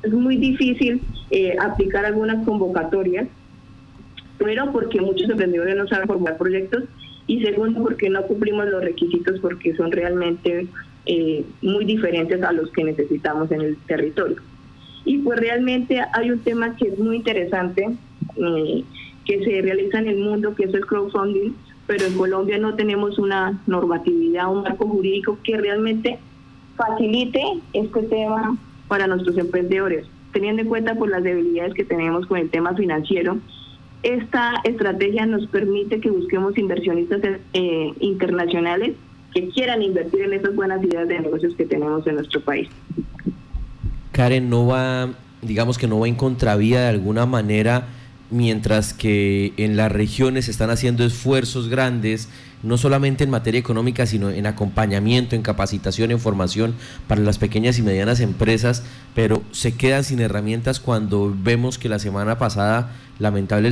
es 0.04 0.14
muy 0.14 0.38
difícil 0.38 1.02
eh, 1.32 1.56
aplicar 1.60 2.06
algunas 2.06 2.46
convocatorias, 2.46 3.28
primero 4.38 4.72
porque 4.72 5.02
muchos 5.02 5.30
emprendedores 5.30 5.76
no 5.76 5.88
saben 5.88 6.08
formar 6.08 6.38
proyectos 6.38 6.84
y 7.26 7.42
segundo 7.42 7.82
porque 7.82 8.10
no 8.10 8.22
cumplimos 8.24 8.68
los 8.68 8.84
requisitos 8.84 9.40
porque 9.40 9.74
son 9.76 9.92
realmente 9.92 10.68
eh, 11.06 11.46
muy 11.62 11.86
diferentes 11.86 12.42
a 12.44 12.52
los 12.52 12.70
que 12.72 12.84
necesitamos 12.84 13.52
en 13.52 13.62
el 13.62 13.78
territorio. 13.88 14.38
Y 15.06 15.18
pues 15.18 15.40
realmente 15.40 16.02
hay 16.14 16.32
un 16.32 16.40
tema 16.40 16.76
que 16.78 16.88
es 16.88 16.98
muy 16.98 17.18
interesante, 17.18 17.90
eh, 18.38 18.84
que 19.26 19.44
se 19.44 19.62
realiza 19.62 20.00
en 20.00 20.08
el 20.08 20.20
mundo, 20.20 20.56
que 20.56 20.64
es 20.64 20.74
el 20.74 20.86
crowdfunding, 20.86 21.54
pero 21.88 22.06
en 22.06 22.18
Colombia 22.18 22.58
no 22.58 22.76
tenemos 22.76 23.20
una 23.20 23.62
normatividad, 23.68 24.52
un 24.52 24.64
marco 24.64 24.88
jurídico 24.88 25.38
que 25.44 25.58
realmente 25.58 26.20
facilite 26.78 27.44
este 27.74 28.04
tema 28.04 28.58
para 28.88 29.08
nuestros 29.08 29.38
emprendedores, 29.38 30.06
teniendo 30.32 30.62
en 30.62 30.70
cuenta 30.70 30.96
por 30.96 31.10
las 31.10 31.24
debilidades 31.24 31.74
que 31.74 31.84
tenemos 31.84 32.26
con 32.28 32.38
el 32.38 32.50
tema 32.50 32.74
financiero. 32.76 33.38
Esta 34.04 34.54
estrategia 34.64 35.26
nos 35.26 35.48
permite 35.48 36.00
que 36.00 36.10
busquemos 36.10 36.58
inversionistas 36.58 37.22
eh, 37.54 37.94
internacionales 38.00 38.96
que 39.34 39.50
quieran 39.50 39.82
invertir 39.82 40.22
en 40.22 40.34
esas 40.34 40.56
buenas 40.56 40.84
ideas 40.84 41.08
de 41.08 41.20
negocios 41.20 41.56
que 41.56 41.66
tenemos 41.66 42.06
en 42.08 42.16
nuestro 42.16 42.42
país. 42.42 42.70
Karen, 44.12 44.50
no 44.50 44.68
va, 44.68 45.10
digamos 45.42 45.78
que 45.78 45.88
no 45.88 46.00
va 46.00 46.08
en 46.08 46.16
contravía 46.16 46.82
de 46.82 46.88
alguna 46.88 47.26
manera 47.26 47.88
mientras 48.30 48.94
que 48.94 49.54
en 49.58 49.78
las 49.78 49.92
regiones 49.92 50.46
se 50.46 50.52
están 50.52 50.72
haciendo 50.72 51.06
esfuerzos 51.06 51.70
grandes, 51.70 52.30
no 52.64 52.78
solamente 52.78 53.24
en 53.24 53.30
materia 53.30 53.60
económica, 53.60 54.06
sino 54.06 54.30
en 54.32 54.48
acompañamiento, 54.48 55.36
en 55.36 55.44
capacitación, 55.44 56.12
en 56.12 56.20
formación 56.20 56.74
para 57.08 57.22
las 57.22 57.38
pequeñas 57.38 57.78
y 57.78 57.84
medianas 57.84 58.22
empresas, 58.22 58.84
pero 59.14 59.44
se 59.52 59.76
quedan 59.76 60.04
sin 60.04 60.20
herramientas 60.20 60.80
cuando 60.80 61.36
vemos 61.44 61.78
que 61.78 61.90
la 61.90 62.00
semana 62.00 62.40
pasada 62.40 62.92
lamentable 63.20 63.70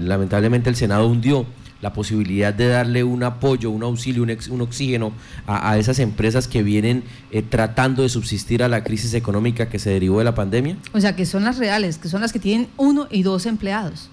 lamentablemente 0.00 0.68
el 0.68 0.76
Senado 0.76 1.06
hundió 1.06 1.46
la 1.84 1.92
posibilidad 1.92 2.54
de 2.54 2.66
darle 2.66 3.04
un 3.04 3.22
apoyo, 3.24 3.70
un 3.70 3.82
auxilio, 3.82 4.22
un, 4.22 4.34
un 4.50 4.60
oxígeno 4.62 5.12
a, 5.46 5.76
esas 5.76 5.98
empresas 5.98 6.48
que 6.48 6.62
vienen 6.62 7.02
eh, 7.30 7.42
tratando 7.42 8.00
de 8.00 8.08
subsistir 8.08 8.62
a 8.62 8.68
la 8.68 8.82
crisis 8.82 9.12
económica 9.12 9.68
que 9.68 9.78
se 9.78 9.90
derivó 9.90 10.18
de 10.20 10.24
la 10.24 10.34
pandemia? 10.34 10.78
O 10.94 11.00
sea, 11.00 11.14
que 11.14 11.26
son 11.26 11.44
las 11.44 11.58
reales, 11.58 11.98
que 11.98 12.08
son 12.08 12.22
las 12.22 12.32
que 12.32 12.38
tienen 12.38 12.68
uno 12.78 13.06
y 13.10 13.22
dos 13.22 13.44
empleados. 13.44 14.08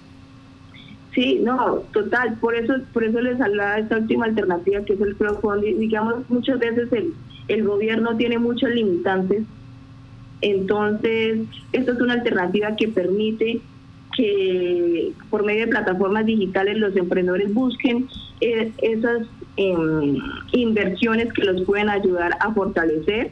Sí, 1.14 1.40
no, 1.42 1.76
total, 1.94 2.34
por 2.42 2.54
eso 2.56 2.74
por 2.92 3.04
eso 3.04 3.22
les 3.22 3.40
hablaba 3.40 3.78
esta 3.78 3.96
última 3.96 4.26
alternativa 4.26 4.84
que 4.84 4.92
es 4.92 5.00
el 5.00 5.16
crowdfunding. 5.16 5.78
Digamos, 5.78 6.28
muchas 6.28 6.58
veces 6.58 6.92
el, 6.92 7.14
el 7.48 7.64
gobierno 7.64 8.18
tiene 8.18 8.38
muchos 8.38 8.68
limitantes, 8.68 9.44
entonces 10.42 11.40
esto 11.72 11.92
es 11.92 12.00
una 12.02 12.12
alternativa 12.12 12.76
que 12.76 12.88
permite 12.88 13.62
que 14.16 15.12
por 15.30 15.44
medio 15.44 15.66
de 15.66 15.68
plataformas 15.68 16.26
digitales 16.26 16.76
los 16.78 16.94
emprendedores 16.96 17.52
busquen 17.52 18.08
eh, 18.40 18.72
esas 18.82 19.26
em, 19.56 20.16
inversiones 20.52 21.32
que 21.32 21.44
los 21.44 21.62
pueden 21.62 21.88
ayudar 21.88 22.36
a 22.40 22.52
fortalecer 22.52 23.30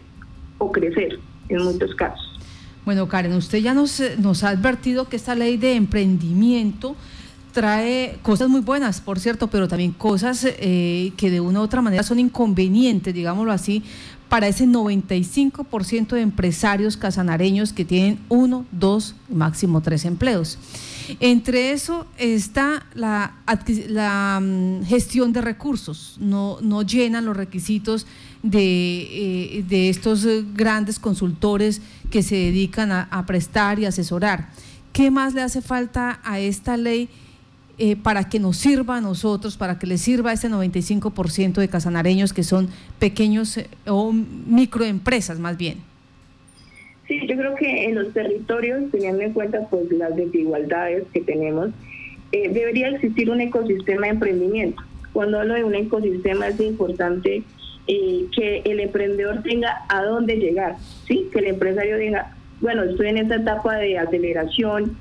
o 0.58 0.70
crecer 0.72 1.18
en 1.48 1.62
muchos 1.62 1.94
casos. 1.94 2.26
Bueno, 2.84 3.08
Karen, 3.08 3.34
usted 3.34 3.58
ya 3.58 3.74
nos, 3.74 4.02
nos 4.18 4.42
ha 4.42 4.50
advertido 4.50 5.08
que 5.08 5.16
esta 5.16 5.34
ley 5.34 5.56
de 5.56 5.74
emprendimiento 5.74 6.96
trae 7.52 8.18
cosas 8.22 8.48
muy 8.48 8.60
buenas, 8.60 9.00
por 9.00 9.18
cierto, 9.18 9.48
pero 9.48 9.68
también 9.68 9.92
cosas 9.92 10.44
eh, 10.44 11.12
que 11.16 11.30
de 11.30 11.40
una 11.40 11.60
u 11.60 11.62
otra 11.62 11.82
manera 11.82 12.02
son 12.02 12.18
inconvenientes, 12.18 13.14
digámoslo 13.14 13.52
así, 13.52 13.82
para 14.28 14.46
ese 14.46 14.66
95% 14.66 16.10
de 16.10 16.20
empresarios 16.20 16.96
casanareños 16.96 17.72
que 17.72 17.84
tienen 17.84 18.20
uno, 18.28 18.64
dos, 18.70 19.16
máximo 19.28 19.80
tres 19.80 20.04
empleos. 20.04 20.58
Entre 21.18 21.72
eso 21.72 22.06
está 22.16 22.86
la, 22.94 23.34
la 23.88 24.40
mm, 24.40 24.84
gestión 24.84 25.32
de 25.32 25.40
recursos, 25.40 26.16
no, 26.20 26.58
no 26.60 26.82
llenan 26.82 27.24
los 27.24 27.36
requisitos 27.36 28.06
de, 28.44 29.58
eh, 29.58 29.64
de 29.68 29.88
estos 29.88 30.24
grandes 30.54 31.00
consultores 31.00 31.82
que 32.10 32.22
se 32.22 32.36
dedican 32.36 32.92
a 32.92 33.26
prestar 33.26 33.80
y 33.80 33.86
asesorar. 33.86 34.50
¿Qué 34.92 35.10
más 35.10 35.34
le 35.34 35.42
hace 35.42 35.62
falta 35.62 36.20
a 36.24 36.40
esta 36.40 36.76
ley? 36.76 37.08
Eh, 37.82 37.96
para 37.96 38.28
que 38.28 38.38
nos 38.38 38.58
sirva 38.58 38.98
a 38.98 39.00
nosotros, 39.00 39.56
para 39.56 39.78
que 39.78 39.86
le 39.86 39.96
sirva 39.96 40.32
a 40.32 40.32
ese 40.34 40.50
95% 40.50 41.54
de 41.54 41.68
casanareños 41.68 42.34
que 42.34 42.42
son 42.42 42.68
pequeños 42.98 43.56
eh, 43.56 43.68
o 43.86 44.12
microempresas 44.12 45.38
más 45.38 45.56
bien. 45.56 45.78
Sí, 47.08 47.26
yo 47.26 47.38
creo 47.38 47.54
que 47.54 47.86
en 47.86 47.94
los 47.94 48.12
territorios, 48.12 48.90
teniendo 48.92 49.22
en 49.22 49.32
cuenta 49.32 49.66
pues 49.70 49.90
las 49.92 50.14
desigualdades 50.14 51.04
que 51.14 51.22
tenemos, 51.22 51.70
eh, 52.32 52.50
debería 52.52 52.88
existir 52.88 53.30
un 53.30 53.40
ecosistema 53.40 54.02
de 54.02 54.08
emprendimiento. 54.08 54.82
Cuando 55.14 55.40
hablo 55.40 55.54
de 55.54 55.64
un 55.64 55.74
ecosistema 55.74 56.48
es 56.48 56.60
importante 56.60 57.42
que 57.86 58.62
el 58.66 58.78
emprendedor 58.78 59.42
tenga 59.42 59.86
a 59.88 60.02
dónde 60.02 60.36
llegar, 60.36 60.76
¿sí? 61.08 61.28
que 61.32 61.38
el 61.38 61.46
empresario 61.46 61.96
diga, 61.96 62.36
bueno, 62.60 62.82
estoy 62.84 63.08
en 63.08 63.16
esta 63.16 63.36
etapa 63.36 63.76
de 63.78 63.98
aceleración, 63.98 64.96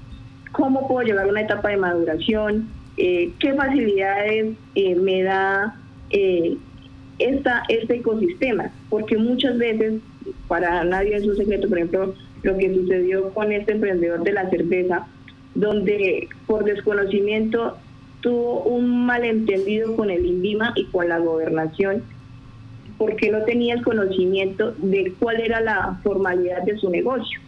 cómo 0.51 0.88
puedo 0.88 1.06
llegar 1.06 1.25
a 1.25 1.29
una 1.29 1.41
etapa 1.41 1.70
de 1.70 1.77
maduración, 1.77 2.70
eh, 2.98 3.32
qué 3.39 3.53
facilidades 3.53 4.56
eh, 4.75 4.96
me 4.96 5.24
da 5.24 5.75
eh, 6.10 6.58
esta, 7.18 7.63
este 7.70 7.96
ecosistema, 7.96 8.72
porque 8.89 9.18
muchas 9.18 9.58
veces, 9.58 10.01
para 10.48 10.84
nadie 10.84 11.15
es 11.15 11.25
un 11.25 11.36
secreto, 11.36 11.70
por 11.70 11.77
ejemplo, 11.77 12.13
lo 12.44 12.58
que 12.58 12.74
sucedió 12.74 13.29
con 13.34 13.51
este 13.51 13.74
emprendedor 13.74 14.24
de 14.24 14.34
la 14.34 14.50
cerveza, 14.50 15.08
donde 15.56 16.27
por 16.48 16.63
desconocimiento 16.63 17.77
tuvo 18.22 18.63
un 18.63 19.06
malentendido 19.06 19.96
con 19.96 20.10
el 20.10 20.25
INVIMA 20.25 20.74
y 20.75 20.86
con 20.86 21.10
la 21.10 21.20
gobernación, 21.20 22.03
porque 22.98 23.32
no 23.32 23.44
tenía 23.44 23.75
el 23.75 23.84
conocimiento 23.84 24.74
de 24.77 25.13
cuál 25.20 25.39
era 25.39 25.62
la 25.62 26.00
formalidad 26.03 26.63
de 26.63 26.77
su 26.77 26.89
negocio. 26.89 27.39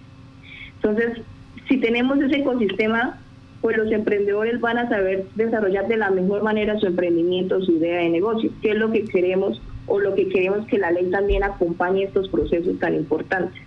Entonces, 0.76 1.22
si 1.68 1.78
tenemos 1.78 2.20
ese 2.20 2.40
ecosistema, 2.40 3.20
pues 3.62 3.78
los 3.78 3.92
emprendedores 3.92 4.60
van 4.60 4.80
a 4.80 4.90
saber 4.90 5.28
desarrollar 5.36 5.88
de 5.88 5.98
la 5.98 6.10
mejor 6.10 6.44
manera 6.44 6.80
su 6.80 6.88
emprendimiento, 6.88 7.64
su 7.64 7.74
idea 7.74 8.00
de 8.00 8.10
negocio, 8.10 8.52
que 8.62 8.72
es 8.72 8.78
lo 8.78 8.92
que 8.92 9.06
queremos 9.06 9.62
o 9.86 10.00
lo 10.00 10.16
que 10.16 10.30
queremos 10.30 10.66
que 10.68 10.80
la 10.80 10.92
ley 10.92 11.10
también 11.12 11.44
acompañe 11.44 12.04
estos 12.04 12.28
procesos 12.30 12.80
tan 12.80 12.96
importantes. 12.96 13.62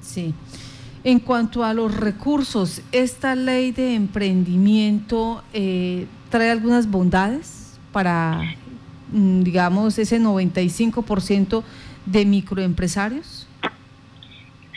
Sí. 0.00 0.34
En 1.02 1.20
cuanto 1.20 1.64
a 1.64 1.72
los 1.72 1.96
recursos, 1.96 2.82
¿esta 2.92 3.34
ley 3.34 3.72
de 3.72 3.94
emprendimiento 3.94 5.42
eh, 5.52 6.06
trae 6.28 6.50
algunas 6.50 6.90
bondades 6.90 7.78
para, 7.92 8.54
mm, 9.12 9.42
digamos, 9.42 9.98
ese 9.98 10.18
95% 10.20 11.62
de 12.04 12.26
microempresarios? 12.26 13.46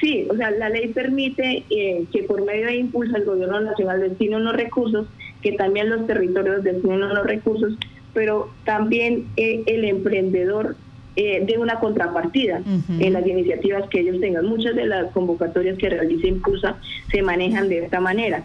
Sí, 0.03 0.27
o 0.29 0.35
sea, 0.35 0.51
la 0.51 0.67
ley 0.67 0.89
permite 0.89 1.63
eh, 1.69 2.03
que 2.11 2.23
por 2.23 2.43
medio 2.43 2.65
de 2.65 2.75
impulso 2.75 3.15
el 3.15 3.23
gobierno 3.23 3.61
nacional 3.61 4.01
destine 4.01 4.35
unos 4.35 4.53
recursos, 4.53 5.07
que 5.41 5.53
también 5.53 5.89
los 5.89 6.05
territorios 6.05 6.61
destinen 6.61 7.03
unos 7.03 7.25
recursos, 7.25 7.77
pero 8.13 8.49
también 8.65 9.27
eh, 9.37 9.63
el 9.65 9.85
emprendedor 9.85 10.75
eh, 11.15 11.45
de 11.45 11.57
una 11.57 11.79
contrapartida 11.79 12.61
en 12.99 13.13
las 13.13 13.25
iniciativas 13.25 13.87
que 13.87 14.01
ellos 14.01 14.19
tengan. 14.19 14.45
Muchas 14.45 14.75
de 14.75 14.87
las 14.87 15.09
convocatorias 15.13 15.77
que 15.77 15.89
realiza 15.89 16.27
Impulsa 16.27 16.75
se 17.09 17.21
manejan 17.21 17.69
de 17.69 17.85
esta 17.85 18.01
manera. 18.01 18.43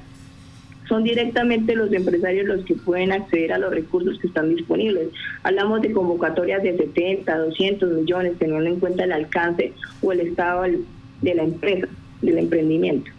Son 0.89 1.03
directamente 1.03 1.75
los 1.75 1.93
empresarios 1.93 2.47
los 2.47 2.65
que 2.67 2.77
pueden 2.77 3.11
acceder 3.11 3.53
a 3.53 3.59
los 3.59 3.73
recursos 3.73 4.17
que 4.21 4.29
están 4.29 4.55
disponibles. 4.55 5.09
Hablamos 5.43 5.83
de 5.83 5.91
convocatorias 5.91 6.63
de 6.63 6.77
70, 6.77 7.37
200 7.37 7.91
millones, 7.91 8.39
teniendo 8.39 8.71
en 8.71 8.79
cuenta 8.79 9.03
el 9.03 9.13
alcance 9.13 9.73
o 10.03 10.13
el 10.13 10.21
estado 10.21 10.65
de 11.21 11.35
la 11.35 11.43
empresa, 11.43 11.89
del 12.23 12.39
emprendimiento. 12.39 13.11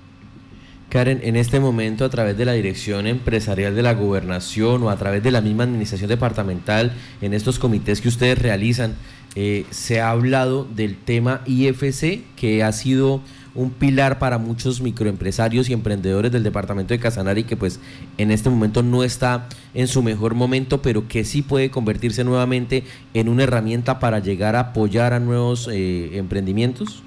Karen, 0.90 1.20
en 1.22 1.36
este 1.36 1.60
momento 1.60 2.04
a 2.04 2.10
través 2.10 2.36
de 2.36 2.46
la 2.46 2.54
dirección 2.54 3.06
empresarial 3.06 3.76
de 3.76 3.84
la 3.84 3.94
gobernación 3.94 4.82
o 4.82 4.90
a 4.90 4.98
través 4.98 5.22
de 5.22 5.30
la 5.30 5.40
misma 5.40 5.64
administración 5.64 6.10
departamental, 6.10 6.94
en 7.22 7.36
estos 7.36 7.60
comités 7.60 8.02
que 8.02 8.08
ustedes 8.08 8.40
realizan, 8.40 8.96
eh, 9.36 9.66
se 9.70 10.02
ha 10.02 10.10
hablado 10.10 10.66
del 10.66 10.98
tema 10.98 11.42
IFC, 11.46 12.24
que 12.36 12.64
ha 12.64 12.72
sido 12.72 13.22
un 13.54 13.70
pilar 13.70 14.18
para 14.18 14.40
muchos 14.40 14.82
microempresarios 14.82 15.70
y 15.70 15.74
emprendedores 15.74 16.32
del 16.32 16.44
departamento 16.44 16.94
de 16.94 17.00
Casanare 17.00 17.42
y 17.42 17.44
que 17.44 17.58
pues 17.58 17.80
en 18.18 18.32
este 18.32 18.50
momento 18.50 18.82
no 18.82 19.04
está 19.04 19.48
en 19.76 19.88
su 19.88 20.02
mejor 20.02 20.34
momento, 20.34 20.82
pero 20.82 21.08
que 21.08 21.24
sí 21.24 21.44
puede 21.44 21.70
convertirse 21.70 22.24
nuevamente 22.24 22.84
en 23.14 23.30
una 23.30 23.44
herramienta 23.44 24.00
para 24.00 24.20
llegar 24.20 24.56
a 24.56 24.60
apoyar 24.60 25.14
a 25.14 25.20
nuevos 25.20 25.70
eh, 25.72 26.18
emprendimientos? 26.18 27.04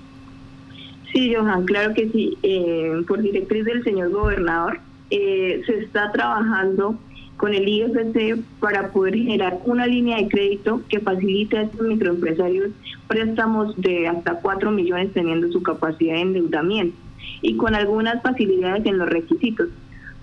Sí, 1.12 1.35
Johan, 1.35 1.64
claro 1.66 1.95
que 1.95 2.09
sí. 2.09 2.38
Eh, 2.42 3.02
por 3.07 3.21
directriz 3.21 3.64
del 3.64 3.85
señor 3.85 4.11
gobernador, 4.11 4.81
eh, 5.11 5.62
se 5.66 5.78
está 5.81 6.11
trabajando 6.11 6.99
con 7.37 7.52
el 7.54 7.69
IFC 7.69 8.40
para 8.61 8.92
poder 8.92 9.16
generar 9.16 9.59
una 9.64 9.87
línea 9.87 10.16
de 10.16 10.28
crédito 10.28 10.81
que 10.88 11.00
facilite 11.00 11.59
a 11.59 11.62
estos 11.62 11.87
microempresarios 11.87 12.71
préstamos 13.09 13.76
de 13.76 14.07
hasta 14.09 14.35
4 14.37 14.71
millones 14.71 15.12
teniendo 15.12 15.50
su 15.50 15.62
capacidad 15.62 16.14
de 16.14 16.21
endeudamiento 16.21 16.97
y 17.42 17.57
con 17.57 17.75
algunas 17.75 18.23
facilidades 18.23 18.87
en 18.87 18.99
los 18.99 19.09
requisitos. 19.09 19.69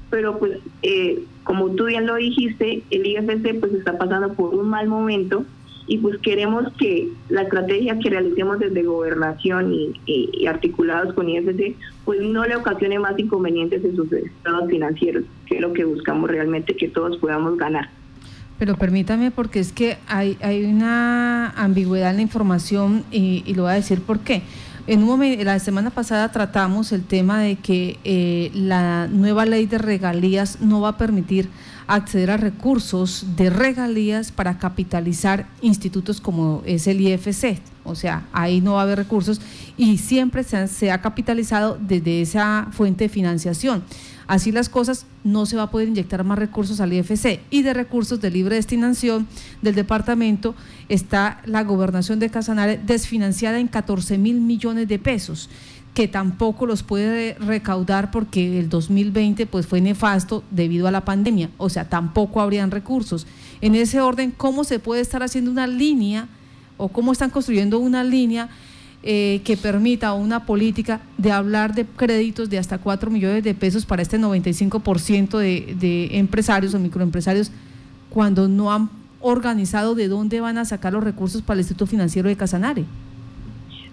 Pero 0.10 0.39
pues, 0.39 0.60
eh, 0.81 1.19
como 1.43 1.69
tú 1.72 1.86
bien 1.86 2.08
lo 2.08 2.15
dijiste, 2.15 2.81
el 2.89 3.05
IFC 3.05 3.60
pues 3.60 3.74
está 3.74 3.98
pasando 3.98 4.34
por 4.34 4.55
un 4.55 4.69
mal 4.69 4.88
momento 4.88 5.46
y 5.89 5.98
pues 5.98 6.19
queremos 6.19 6.72
que 6.77 7.10
la 7.29 7.41
estrategia 7.41 7.98
que 7.98 8.12
realicemos 8.12 8.60
desde 8.60 8.84
gobernación 8.84 9.74
y, 9.74 10.46
articulados 10.46 11.13
con 11.15 11.27
IFC 11.27 11.75
pues 12.05 12.22
no 12.22 12.46
le 12.46 12.55
ocasione 12.55 13.00
más 13.00 13.17
inconvenientes 13.17 13.84
en 13.84 13.96
sus 13.96 14.12
estados 14.13 14.69
financieros, 14.69 15.24
que 15.48 15.55
es 15.55 15.62
lo 15.62 15.74
que 15.74 15.86
buscamos 15.86 16.29
realmente 16.29 16.75
que 16.75 16.89
todos 16.89 17.17
podamos 17.17 17.58
ganar. 17.58 17.89
Pero 18.60 18.75
permítame 18.75 19.31
porque 19.31 19.60
es 19.60 19.72
que 19.72 19.98
hay, 20.08 20.38
hay 20.41 20.63
una 20.63 21.50
ambigüedad 21.51 22.12
en 22.12 22.17
la 22.17 22.22
información 22.22 23.03
y, 23.12 23.51
lo 23.55 23.63
voy 23.63 23.72
a 23.72 23.75
decir 23.75 24.01
por 24.01 24.19
qué. 24.19 24.43
En 24.86 25.00
un 25.00 25.08
momento, 25.08 25.43
la 25.43 25.58
semana 25.58 25.89
pasada 25.89 26.31
tratamos 26.31 26.91
el 26.91 27.03
tema 27.03 27.41
de 27.41 27.55
que 27.55 27.98
eh, 28.03 28.51
la 28.53 29.08
nueva 29.08 29.46
ley 29.46 29.65
de 29.65 29.79
regalías 29.79 30.62
no 30.62 30.81
va 30.81 30.89
a 30.89 30.98
permitir 30.98 31.50
acceder 31.89 32.29
a 32.29 32.38
recursos 32.38 33.25
de 33.36 33.50
regalías 33.50 34.31
para 34.31 34.60
capitalizar 34.60 35.48
institutos 35.62 36.22
como 36.22 36.62
es 36.65 36.86
el 36.86 37.01
IFC. 37.01 37.60
O 37.84 37.96
sea, 37.96 38.27
ahí 38.31 38.62
no 38.62 38.74
va 38.74 38.81
a 38.81 38.84
haber 38.84 39.00
recursos 39.00 39.41
y 39.75 39.98
siempre 39.98 40.43
se 40.43 40.91
ha, 40.91 41.01
capitalizado 41.01 41.79
desde 41.81 42.22
esa 42.22 42.67
fuente 42.72 43.05
de 43.05 43.10
financiación. 43.10 43.84
Así 44.27 44.51
las 44.51 44.69
cosas, 44.69 45.08
no 45.24 45.48
se 45.48 45.58
va 45.58 45.63
a 45.63 45.72
poder 45.72 45.88
inyectar 45.88 46.24
más 46.24 46.38
recursos 46.38 46.79
al 46.79 46.93
IFC 46.93 47.39
y 47.50 47.63
de 47.63 47.74
recursos 47.74 48.22
de 48.22 48.29
libre 48.29 48.58
destinación 48.58 49.27
del 49.63 49.74
departamento 49.74 50.53
está 50.88 51.41
la 51.46 51.63
gobernación 51.63 52.19
de 52.19 52.29
Casanare 52.29 52.79
desfinanciada 52.86 53.60
en 53.60 53.67
14 53.67 54.19
mil 54.19 54.39
millones 54.39 54.88
de 54.88 55.00
pesos 55.00 55.50
que 55.93 56.08
tampoco 56.08 56.65
los 56.65 56.84
puede 56.84 57.34
recaudar 57.36 58.12
porque 58.12 58.60
el 58.60 58.69
2020 58.69 59.46
pues 59.48 59.65
fue 59.65 59.81
nefasto 59.81 60.43
debido 60.51 60.88
a 60.88 60.91
la 60.91 61.03
pandemia, 61.05 61.50
o 61.58 61.69
sea, 61.69 61.89
tampoco 61.89 62.41
habrían 62.41 62.72
recursos. 62.72 63.27
En 63.62 63.75
ese 63.75 64.00
orden, 64.00 64.31
¿cómo 64.31 64.63
se 64.63 64.79
puede 64.79 65.01
estar 65.01 65.24
haciendo 65.24 65.51
una 65.51 65.67
línea 65.67 66.27
o 66.77 66.88
cómo 66.88 67.12
están 67.12 67.29
construyendo 67.29 67.79
una 67.79 68.03
línea 68.03 68.50
eh, 69.01 69.41
que 69.43 69.58
permita 69.58 70.13
una 70.13 70.46
política 70.46 71.01
de 71.17 71.31
hablar 71.31 71.74
de 71.74 71.86
créditos 71.86 72.50
de 72.50 72.58
hasta 72.58 72.77
4 72.77 73.10
millones 73.10 73.43
de 73.43 73.53
pesos 73.53 73.86
para 73.86 74.01
este 74.01 74.19
95% 74.19 75.38
de, 75.38 75.75
de 75.79 76.17
empresarios 76.17 76.74
o 76.74 76.79
microempresarios 76.79 77.51
cuando 78.10 78.48
no 78.48 78.72
han 78.74 78.89
organizado 79.22 79.96
de 79.96 80.08
dónde 80.08 80.41
van 80.41 80.58
a 80.58 80.65
sacar 80.65 80.93
los 80.93 81.03
recursos 81.03 81.41
para 81.41 81.55
el 81.55 81.62
Instituto 81.62 81.88
Financiero 81.88 82.29
de 82.29 82.36
Casanare? 82.36 82.86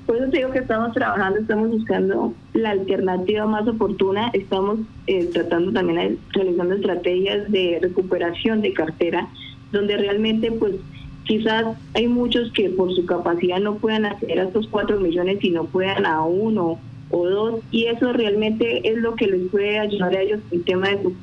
Por 0.06 0.16
eso 0.16 0.30
te 0.30 0.36
digo 0.38 0.52
que 0.52 0.60
estamos 0.60 0.94
trabajando, 0.94 1.40
estamos 1.40 1.68
buscando 1.68 2.32
la 2.54 2.70
alternativa 2.70 3.44
más 3.44 3.66
oportuna, 3.66 4.30
estamos 4.34 4.78
eh, 5.08 5.28
tratando 5.32 5.72
también, 5.72 6.18
realizando 6.30 6.76
estrategias 6.76 7.50
de 7.50 7.80
recuperación 7.82 8.62
de 8.62 8.72
cartera, 8.72 9.28
donde 9.72 9.96
realmente 9.96 10.52
pues 10.52 10.76
quizás 11.24 11.76
hay 11.94 12.06
muchos 12.06 12.52
que 12.52 12.70
por 12.70 12.94
su 12.94 13.04
capacidad 13.04 13.58
no 13.58 13.78
puedan 13.78 14.06
acceder 14.06 14.38
a 14.38 14.44
estos 14.44 14.68
cuatro 14.68 15.00
millones 15.00 15.42
y 15.42 15.50
no 15.50 15.64
puedan 15.64 16.06
a 16.06 16.22
uno 16.22 16.78
o 17.10 17.28
dos, 17.28 17.60
y 17.72 17.86
eso 17.86 18.12
realmente 18.12 18.88
es 18.88 18.98
lo 18.98 19.16
que 19.16 19.26
les 19.26 19.50
puede 19.50 19.80
ayudar 19.80 20.14
a 20.14 20.22
ellos 20.22 20.40
el 20.52 20.64
tema 20.64 20.88
de 20.88 21.02
su, 21.02 21.14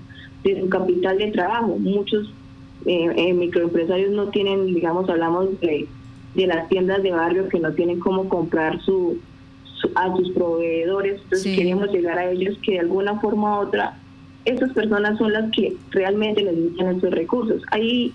de 0.43 0.59
su 0.59 0.67
capital 0.67 1.17
de 1.17 1.31
trabajo. 1.31 1.77
Muchos 1.77 2.33
eh, 2.85 3.07
eh, 3.15 3.33
microempresarios 3.33 4.11
no 4.11 4.27
tienen, 4.27 4.65
digamos, 4.65 5.09
hablamos 5.09 5.57
de 5.61 5.87
de 6.35 6.47
las 6.47 6.67
tiendas 6.69 7.03
de 7.03 7.11
barrio 7.11 7.47
que 7.49 7.59
no 7.59 7.73
tienen 7.73 7.99
cómo 7.99 8.27
comprar 8.27 8.81
su, 8.81 9.19
a 9.95 10.15
sus 10.15 10.31
proveedores, 10.31 11.21
entonces 11.23 11.55
queremos 11.55 11.91
llegar 11.91 12.17
a 12.17 12.31
ellos 12.31 12.57
que 12.63 12.73
de 12.73 12.79
alguna 12.79 13.19
forma 13.19 13.59
u 13.59 13.63
otra 13.63 13.97
esas 14.45 14.73
personas 14.73 15.17
son 15.17 15.33
las 15.33 15.51
que 15.51 15.75
realmente 15.91 16.43
necesitan 16.43 16.98
esos 16.98 17.11
recursos. 17.11 17.61
Hay, 17.72 18.13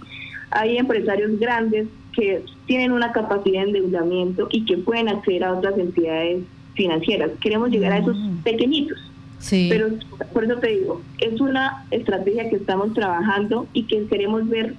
hay 0.51 0.77
empresarios 0.77 1.39
grandes 1.39 1.89
que 2.15 2.43
tienen 2.67 2.93
una 2.93 3.13
capacidad 3.13 3.63
de 3.63 3.69
endeudamiento 3.69 4.49
y 4.51 4.65
que 4.65 4.79
pueden 4.79 5.09
acceder 5.09 5.45
a 5.45 5.55
otras 5.55 5.79
entidades 5.79 6.43
financieras. 6.75 7.31
Queremos 7.41 7.71
llegar 7.71 7.93
a 7.93 7.99
esos 7.99 8.17
mm. 8.17 8.39
pequeñitos. 8.43 8.99
Sí. 9.39 9.69
Pero 9.71 9.89
por 10.33 10.45
eso 10.45 10.57
te 10.57 10.69
digo, 10.69 11.01
es 11.19 11.41
una 11.41 11.87
estrategia 11.91 12.51
que 12.51 12.57
estamos 12.57 12.93
trabajando 12.93 13.67
y 13.73 13.85
que 13.85 14.05
queremos 14.07 14.49
ver 14.49 14.75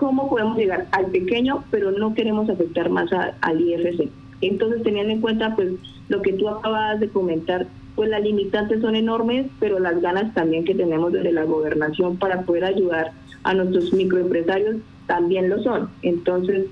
cómo 0.00 0.30
podemos 0.30 0.56
llegar 0.56 0.86
al 0.92 1.08
pequeño, 1.08 1.62
pero 1.70 1.90
no 1.90 2.14
queremos 2.14 2.48
afectar 2.48 2.88
más 2.88 3.10
al 3.12 3.60
IFC. 3.60 4.08
Entonces, 4.40 4.82
teniendo 4.82 5.12
en 5.12 5.20
cuenta 5.20 5.54
pues 5.54 5.72
lo 6.08 6.22
que 6.22 6.32
tú 6.32 6.48
acabas 6.48 6.98
de 7.00 7.10
comentar, 7.10 7.66
pues 7.96 8.08
las 8.08 8.22
limitantes 8.22 8.80
son 8.80 8.96
enormes, 8.96 9.48
pero 9.60 9.78
las 9.78 10.00
ganas 10.00 10.32
también 10.32 10.64
que 10.64 10.74
tenemos 10.74 11.12
desde 11.12 11.32
la 11.32 11.44
gobernación 11.44 12.16
para 12.16 12.40
poder 12.46 12.64
ayudar 12.64 13.12
a 13.42 13.52
nuestros 13.52 13.92
microempresarios 13.92 14.76
también 15.06 15.50
lo 15.50 15.62
son. 15.62 15.90
Entonces, 16.00 16.64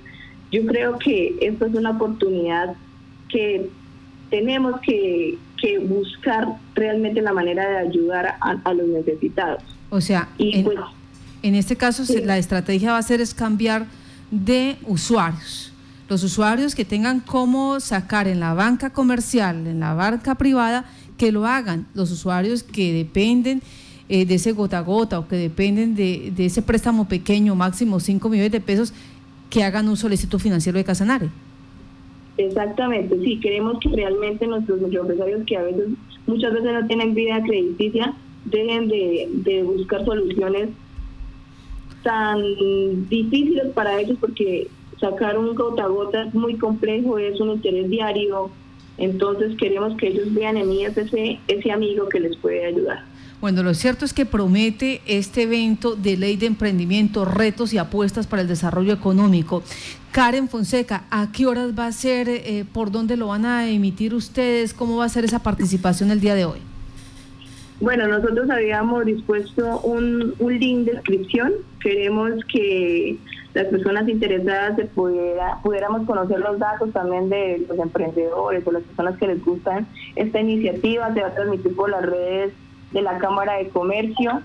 yo 0.51 0.65
creo 0.65 0.99
que 0.99 1.37
esta 1.43 1.67
es 1.67 1.75
una 1.75 1.91
oportunidad 1.91 2.77
que 3.29 3.69
tenemos 4.31 4.81
que, 4.81 5.37
buscar 5.83 6.47
realmente 6.75 7.21
la 7.21 7.35
manera 7.35 7.69
de 7.69 7.77
ayudar 7.89 8.37
a, 8.41 8.73
los 8.73 8.89
necesitados. 8.89 9.63
O 9.91 10.01
sea, 10.01 10.29
y 10.39 10.63
pues, 10.63 10.79
en 11.43 11.55
este 11.55 11.77
caso, 11.77 12.03
la 12.25 12.39
estrategia 12.39 12.93
va 12.93 12.99
a 12.99 13.03
ser 13.03 13.21
es 13.21 13.35
cambiar 13.35 13.87
de 14.31 14.77
usuarios. 14.87 15.73
Los 16.09 16.25
usuarios 16.25 16.75
que 16.75 16.85
tengan 16.85 17.21
cómo 17.21 17.81
sacar 17.81 18.29
en 18.29 18.41
la 18.41 18.55
banca 18.55 18.91
comercial, 18.91 19.67
en 19.67 19.81
la 19.81 19.95
banca 19.95 20.35
privada, 20.37 20.87
que 21.17 21.33
lo 21.33 21.47
hagan. 21.47 21.87
Los 21.95 22.11
usuarios 22.11 22.63
que 22.63 22.93
dependen 22.93 23.63
eh, 24.09 24.25
de 24.25 24.35
ese 24.35 24.53
gota 24.53 24.79
a 24.79 24.81
gota 24.81 25.19
o 25.19 25.29
que 25.29 25.37
dependen 25.37 25.95
de, 25.95 26.33
ese 26.39 26.63
préstamo 26.63 27.07
pequeño, 27.09 27.55
máximo 27.55 28.01
5 28.01 28.29
millones 28.29 28.53
de 28.53 28.61
pesos, 28.61 28.93
que 29.51 29.63
hagan 29.63 29.89
un 29.89 29.97
solicito 29.97 30.39
financiero 30.39 30.79
de 30.79 30.85
Casanare. 30.85 31.29
Exactamente, 32.39 33.19
sí, 33.23 33.39
queremos 33.41 33.79
que 33.81 33.89
realmente 33.89 34.47
nuestros 34.47 34.81
microempresarios 34.81 35.45
que 35.45 35.57
a 35.57 35.63
veces, 35.63 35.89
muchas 36.27 36.53
veces 36.53 36.73
no 36.73 36.87
tienen 36.87 37.15
vida 37.15 37.43
crediticia, 37.43 38.15
dejen 38.45 38.89
de, 38.89 39.29
de 39.33 39.63
buscar 39.65 40.05
soluciones 40.05 40.71
tan 42.03 42.41
difíciles 43.09 43.67
para 43.75 44.01
ellos 44.01 44.17
porque 44.21 44.69
sacar 45.01 45.39
un 45.39 45.55
gota 45.55 45.85
a 45.85 45.89
gota 45.89 46.25
es 46.25 46.35
muy 46.35 46.57
complejo, 46.57 47.19
es 47.19 47.41
un 47.41 47.51
interés 47.51 47.89
diario, 47.89 48.51
entonces 48.97 49.57
queremos 49.57 49.97
que 49.97 50.09
ellos 50.09 50.33
vean 50.35 50.57
en 50.57 50.73
IFC 50.73 51.39
ese 51.47 51.73
amigo 51.73 52.09
que 52.09 52.21
les 52.21 52.37
puede 52.37 52.67
ayudar. 52.67 53.05
Bueno, 53.41 53.63
lo 53.63 53.73
cierto 53.75 54.05
es 54.05 54.13
que 54.13 54.27
promete 54.27 55.01
este 55.07 55.43
evento 55.43 55.95
de 55.95 56.17
ley 56.17 56.37
de 56.37 56.47
emprendimiento, 56.47 57.25
retos 57.25 57.73
y 57.73 57.79
apuestas 57.79 58.27
para 58.27 58.43
el 58.43 58.49
desarrollo 58.49 58.93
económico. 58.93 59.63
Karen 60.11 60.49
Fonseca, 60.49 61.05
¿a 61.11 61.31
qué 61.31 61.47
horas 61.47 61.79
va 61.79 61.87
a 61.87 61.93
ser? 61.93 62.29
Eh, 62.29 62.65
¿Por 62.73 62.91
dónde 62.91 63.17
lo 63.17 63.29
van 63.29 63.45
a 63.45 63.69
emitir 63.69 64.13
ustedes? 64.13 64.75
¿Cómo 64.75 64.97
va 64.97 65.05
a 65.05 65.09
ser 65.09 65.25
esa 65.25 65.41
participación 65.41 66.11
el 66.11 66.19
día 66.19 66.35
de 66.35 66.47
hoy? 66.47 66.59
Bueno, 67.81 68.09
nosotros 68.09 68.51
habíamos 68.51 69.05
dispuesto 69.05 69.81
un, 69.83 70.35
un 70.41 70.59
link 70.59 70.87
de 70.87 70.95
inscripción. 70.95 71.53
Queremos 71.81 72.45
que 72.53 73.17
las 73.55 73.67
personas 73.67 74.09
interesadas 74.09 74.77
se 74.77 74.85
pudiera, 74.87 75.59
pudiéramos 75.63 76.07
conocer 76.07 76.39
los 76.41 76.59
datos 76.59 76.93
también 76.93 77.29
de 77.29 77.65
los 77.69 77.79
emprendedores 77.79 78.67
o 78.67 78.73
las 78.73 78.83
personas 78.83 79.17
que 79.19 79.27
les 79.27 79.45
gustan 79.45 79.87
esta 80.17 80.41
iniciativa. 80.41 81.13
Se 81.15 81.21
va 81.21 81.29
a 81.29 81.35
transmitir 81.35 81.75
por 81.75 81.91
las 81.91 82.03
redes 82.03 82.53
de 82.93 83.03
la 83.03 83.19
Cámara 83.19 83.55
de 83.55 83.69
Comercio. 83.69 84.43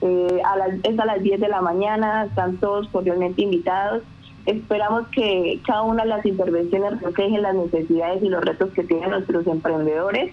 Eh, 0.00 0.40
a 0.44 0.56
las, 0.56 0.70
es 0.82 0.98
a 0.98 1.04
las 1.04 1.22
10 1.22 1.40
de 1.40 1.48
la 1.48 1.60
mañana, 1.60 2.24
están 2.24 2.56
todos 2.58 2.88
cordialmente 2.88 3.42
invitados. 3.42 4.02
Esperamos 4.46 5.06
que 5.08 5.60
cada 5.66 5.82
una 5.82 6.04
de 6.04 6.08
las 6.08 6.24
intervenciones 6.24 7.00
reflejen 7.02 7.42
las 7.42 7.54
necesidades 7.54 8.22
y 8.22 8.28
los 8.28 8.42
retos 8.44 8.70
que 8.70 8.84
tienen 8.84 9.10
nuestros 9.10 9.46
emprendedores 9.46 10.32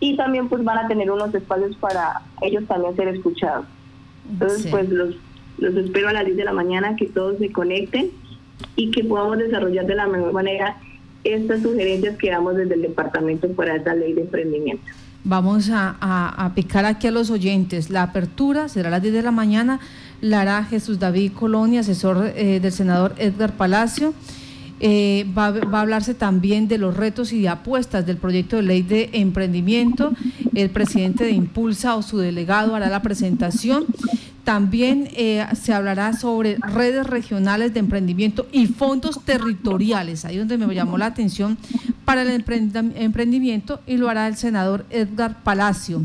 y 0.00 0.16
también 0.16 0.48
pues 0.48 0.62
van 0.62 0.78
a 0.78 0.88
tener 0.88 1.10
unos 1.10 1.34
espacios 1.34 1.74
para 1.76 2.22
ellos 2.40 2.64
también 2.66 2.94
ser 2.94 3.08
escuchados. 3.08 3.66
Entonces 4.30 4.70
pues 4.70 4.88
los, 4.90 5.16
los 5.58 5.74
espero 5.76 6.08
a 6.08 6.12
las 6.12 6.24
10 6.24 6.36
de 6.36 6.44
la 6.44 6.52
mañana 6.52 6.96
que 6.96 7.06
todos 7.06 7.38
se 7.38 7.50
conecten 7.50 8.10
y 8.76 8.90
que 8.90 9.04
podamos 9.04 9.38
desarrollar 9.38 9.86
de 9.86 9.94
la 9.94 10.06
mejor 10.06 10.32
manera 10.32 10.76
estas 11.24 11.62
sugerencias 11.62 12.16
que 12.16 12.30
damos 12.30 12.56
desde 12.56 12.74
el 12.74 12.82
departamento 12.82 13.48
para 13.52 13.76
esta 13.76 13.94
ley 13.94 14.12
de 14.12 14.22
emprendimiento. 14.22 14.84
Vamos 15.24 15.68
a, 15.70 15.96
a, 16.00 16.54
picar 16.54 16.84
aquí 16.84 17.06
a 17.08 17.10
los 17.10 17.30
oyentes. 17.30 17.90
La 17.90 18.02
apertura 18.02 18.68
será 18.68 18.88
a 18.88 18.92
las 18.92 19.02
10 19.02 19.14
de 19.14 19.22
la 19.22 19.32
mañana. 19.32 19.80
La 20.20 20.40
hará 20.42 20.64
Jesús 20.64 20.98
David 20.98 21.32
Colonia, 21.32 21.80
asesor 21.80 22.32
eh, 22.34 22.60
del 22.60 22.72
senador 22.72 23.14
Edgar 23.18 23.52
Palacio. 23.52 24.14
Eh, 24.80 25.26
va, 25.36 25.46
a 25.46 25.80
hablarse 25.80 26.14
también 26.14 26.68
de 26.68 26.78
los 26.78 26.96
retos 26.96 27.32
y 27.32 27.42
de 27.42 27.48
apuestas 27.48 28.06
del 28.06 28.16
proyecto 28.16 28.56
de 28.56 28.62
ley 28.62 28.82
de 28.82 29.10
emprendimiento. 29.12 30.12
El 30.54 30.70
presidente 30.70 31.24
de 31.24 31.32
Impulsa 31.32 31.96
o 31.96 32.02
su 32.02 32.18
delegado 32.18 32.74
hará 32.74 32.88
la 32.88 33.02
presentación. 33.02 33.86
También 34.48 35.10
eh, 35.12 35.46
se 35.60 35.74
hablará 35.74 36.14
sobre 36.14 36.56
redes 36.56 37.06
regionales 37.06 37.74
de 37.74 37.80
emprendimiento 37.80 38.46
y 38.50 38.66
fondos 38.66 39.22
territoriales, 39.22 40.24
ahí 40.24 40.38
donde 40.38 40.56
me 40.56 40.74
llamó 40.74 40.96
la 40.96 41.04
atención 41.04 41.58
para 42.06 42.22
el 42.22 42.30
emprendimiento 42.30 43.80
y 43.86 43.98
lo 43.98 44.08
hará 44.08 44.26
el 44.26 44.36
senador 44.36 44.86
Edgar 44.88 45.42
Palacio. 45.42 46.00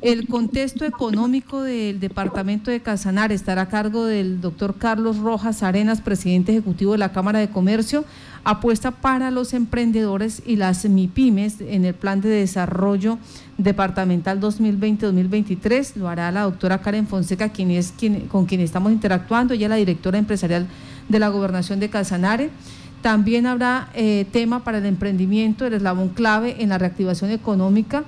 El 0.00 0.26
contexto 0.26 0.86
económico 0.86 1.60
del 1.60 2.00
departamento 2.00 2.70
de 2.70 2.80
Casanare 2.80 3.34
estará 3.34 3.62
a 3.62 3.68
cargo 3.68 4.06
del 4.06 4.40
doctor 4.40 4.76
Carlos 4.78 5.18
Rojas 5.18 5.62
Arenas, 5.62 6.00
presidente 6.00 6.52
ejecutivo 6.52 6.92
de 6.92 6.98
la 6.98 7.12
Cámara 7.12 7.40
de 7.40 7.50
Comercio, 7.50 8.06
apuesta 8.44 8.90
para 8.90 9.30
los 9.30 9.54
emprendedores 9.54 10.42
y 10.44 10.56
las 10.56 10.84
MIPIMES 10.84 11.60
en 11.60 11.84
el 11.84 11.94
plan 11.94 12.20
de 12.20 12.28
desarrollo 12.28 13.18
departamental 13.58 14.40
2020-2023. 14.40 15.96
Lo 15.96 16.08
hará 16.08 16.30
la 16.32 16.42
doctora 16.42 16.78
Karen 16.78 17.06
Fonseca, 17.06 17.50
quien 17.50 17.70
es 17.70 17.92
quien, 17.96 18.26
con 18.28 18.46
quien 18.46 18.60
estamos 18.60 18.92
interactuando. 18.92 19.54
Ella 19.54 19.66
es 19.66 19.70
la 19.70 19.76
directora 19.76 20.18
empresarial 20.18 20.66
de 21.08 21.18
la 21.18 21.28
gobernación 21.28 21.78
de 21.78 21.88
Casanare. 21.88 22.50
También 23.00 23.46
habrá 23.46 23.90
eh, 23.94 24.26
tema 24.32 24.64
para 24.64 24.78
el 24.78 24.86
emprendimiento, 24.86 25.66
el 25.66 25.74
eslabón 25.74 26.10
clave 26.10 26.56
en 26.60 26.68
la 26.68 26.78
reactivación 26.78 27.30
económica. 27.30 28.04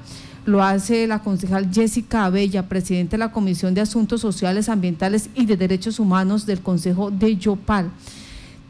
Lo 0.47 0.63
hace 0.63 1.07
la 1.07 1.21
concejal 1.21 1.73
Jessica 1.73 2.27
Abella, 2.27 2.69
presidenta 2.69 3.13
de 3.13 3.19
la 3.19 3.33
Comisión 3.33 3.73
de 3.73 3.81
Asuntos 3.81 4.21
Sociales, 4.21 4.69
Ambientales 4.69 5.31
y 5.35 5.47
de 5.47 5.57
Derechos 5.57 5.99
Humanos 5.99 6.45
del 6.45 6.61
Consejo 6.61 7.11
de 7.11 7.37
Yopal 7.37 7.91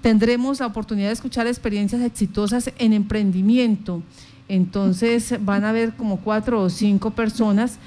tendremos 0.05 0.61
la 0.61 0.67
oportunidad 0.67 1.07
de 1.07 1.15
escuchar 1.15 1.47
experiencias 1.47 2.03
exitosas 2.03 2.71
en 2.79 2.93
emprendimiento. 2.93 4.03
Entonces 4.51 5.35
van 5.41 5.65
a 5.65 5.71
haber 5.71 5.95
como 5.95 6.21
cuatro 6.21 6.61
o 6.61 6.69
cinco 6.69 7.13
personas. 7.13 7.79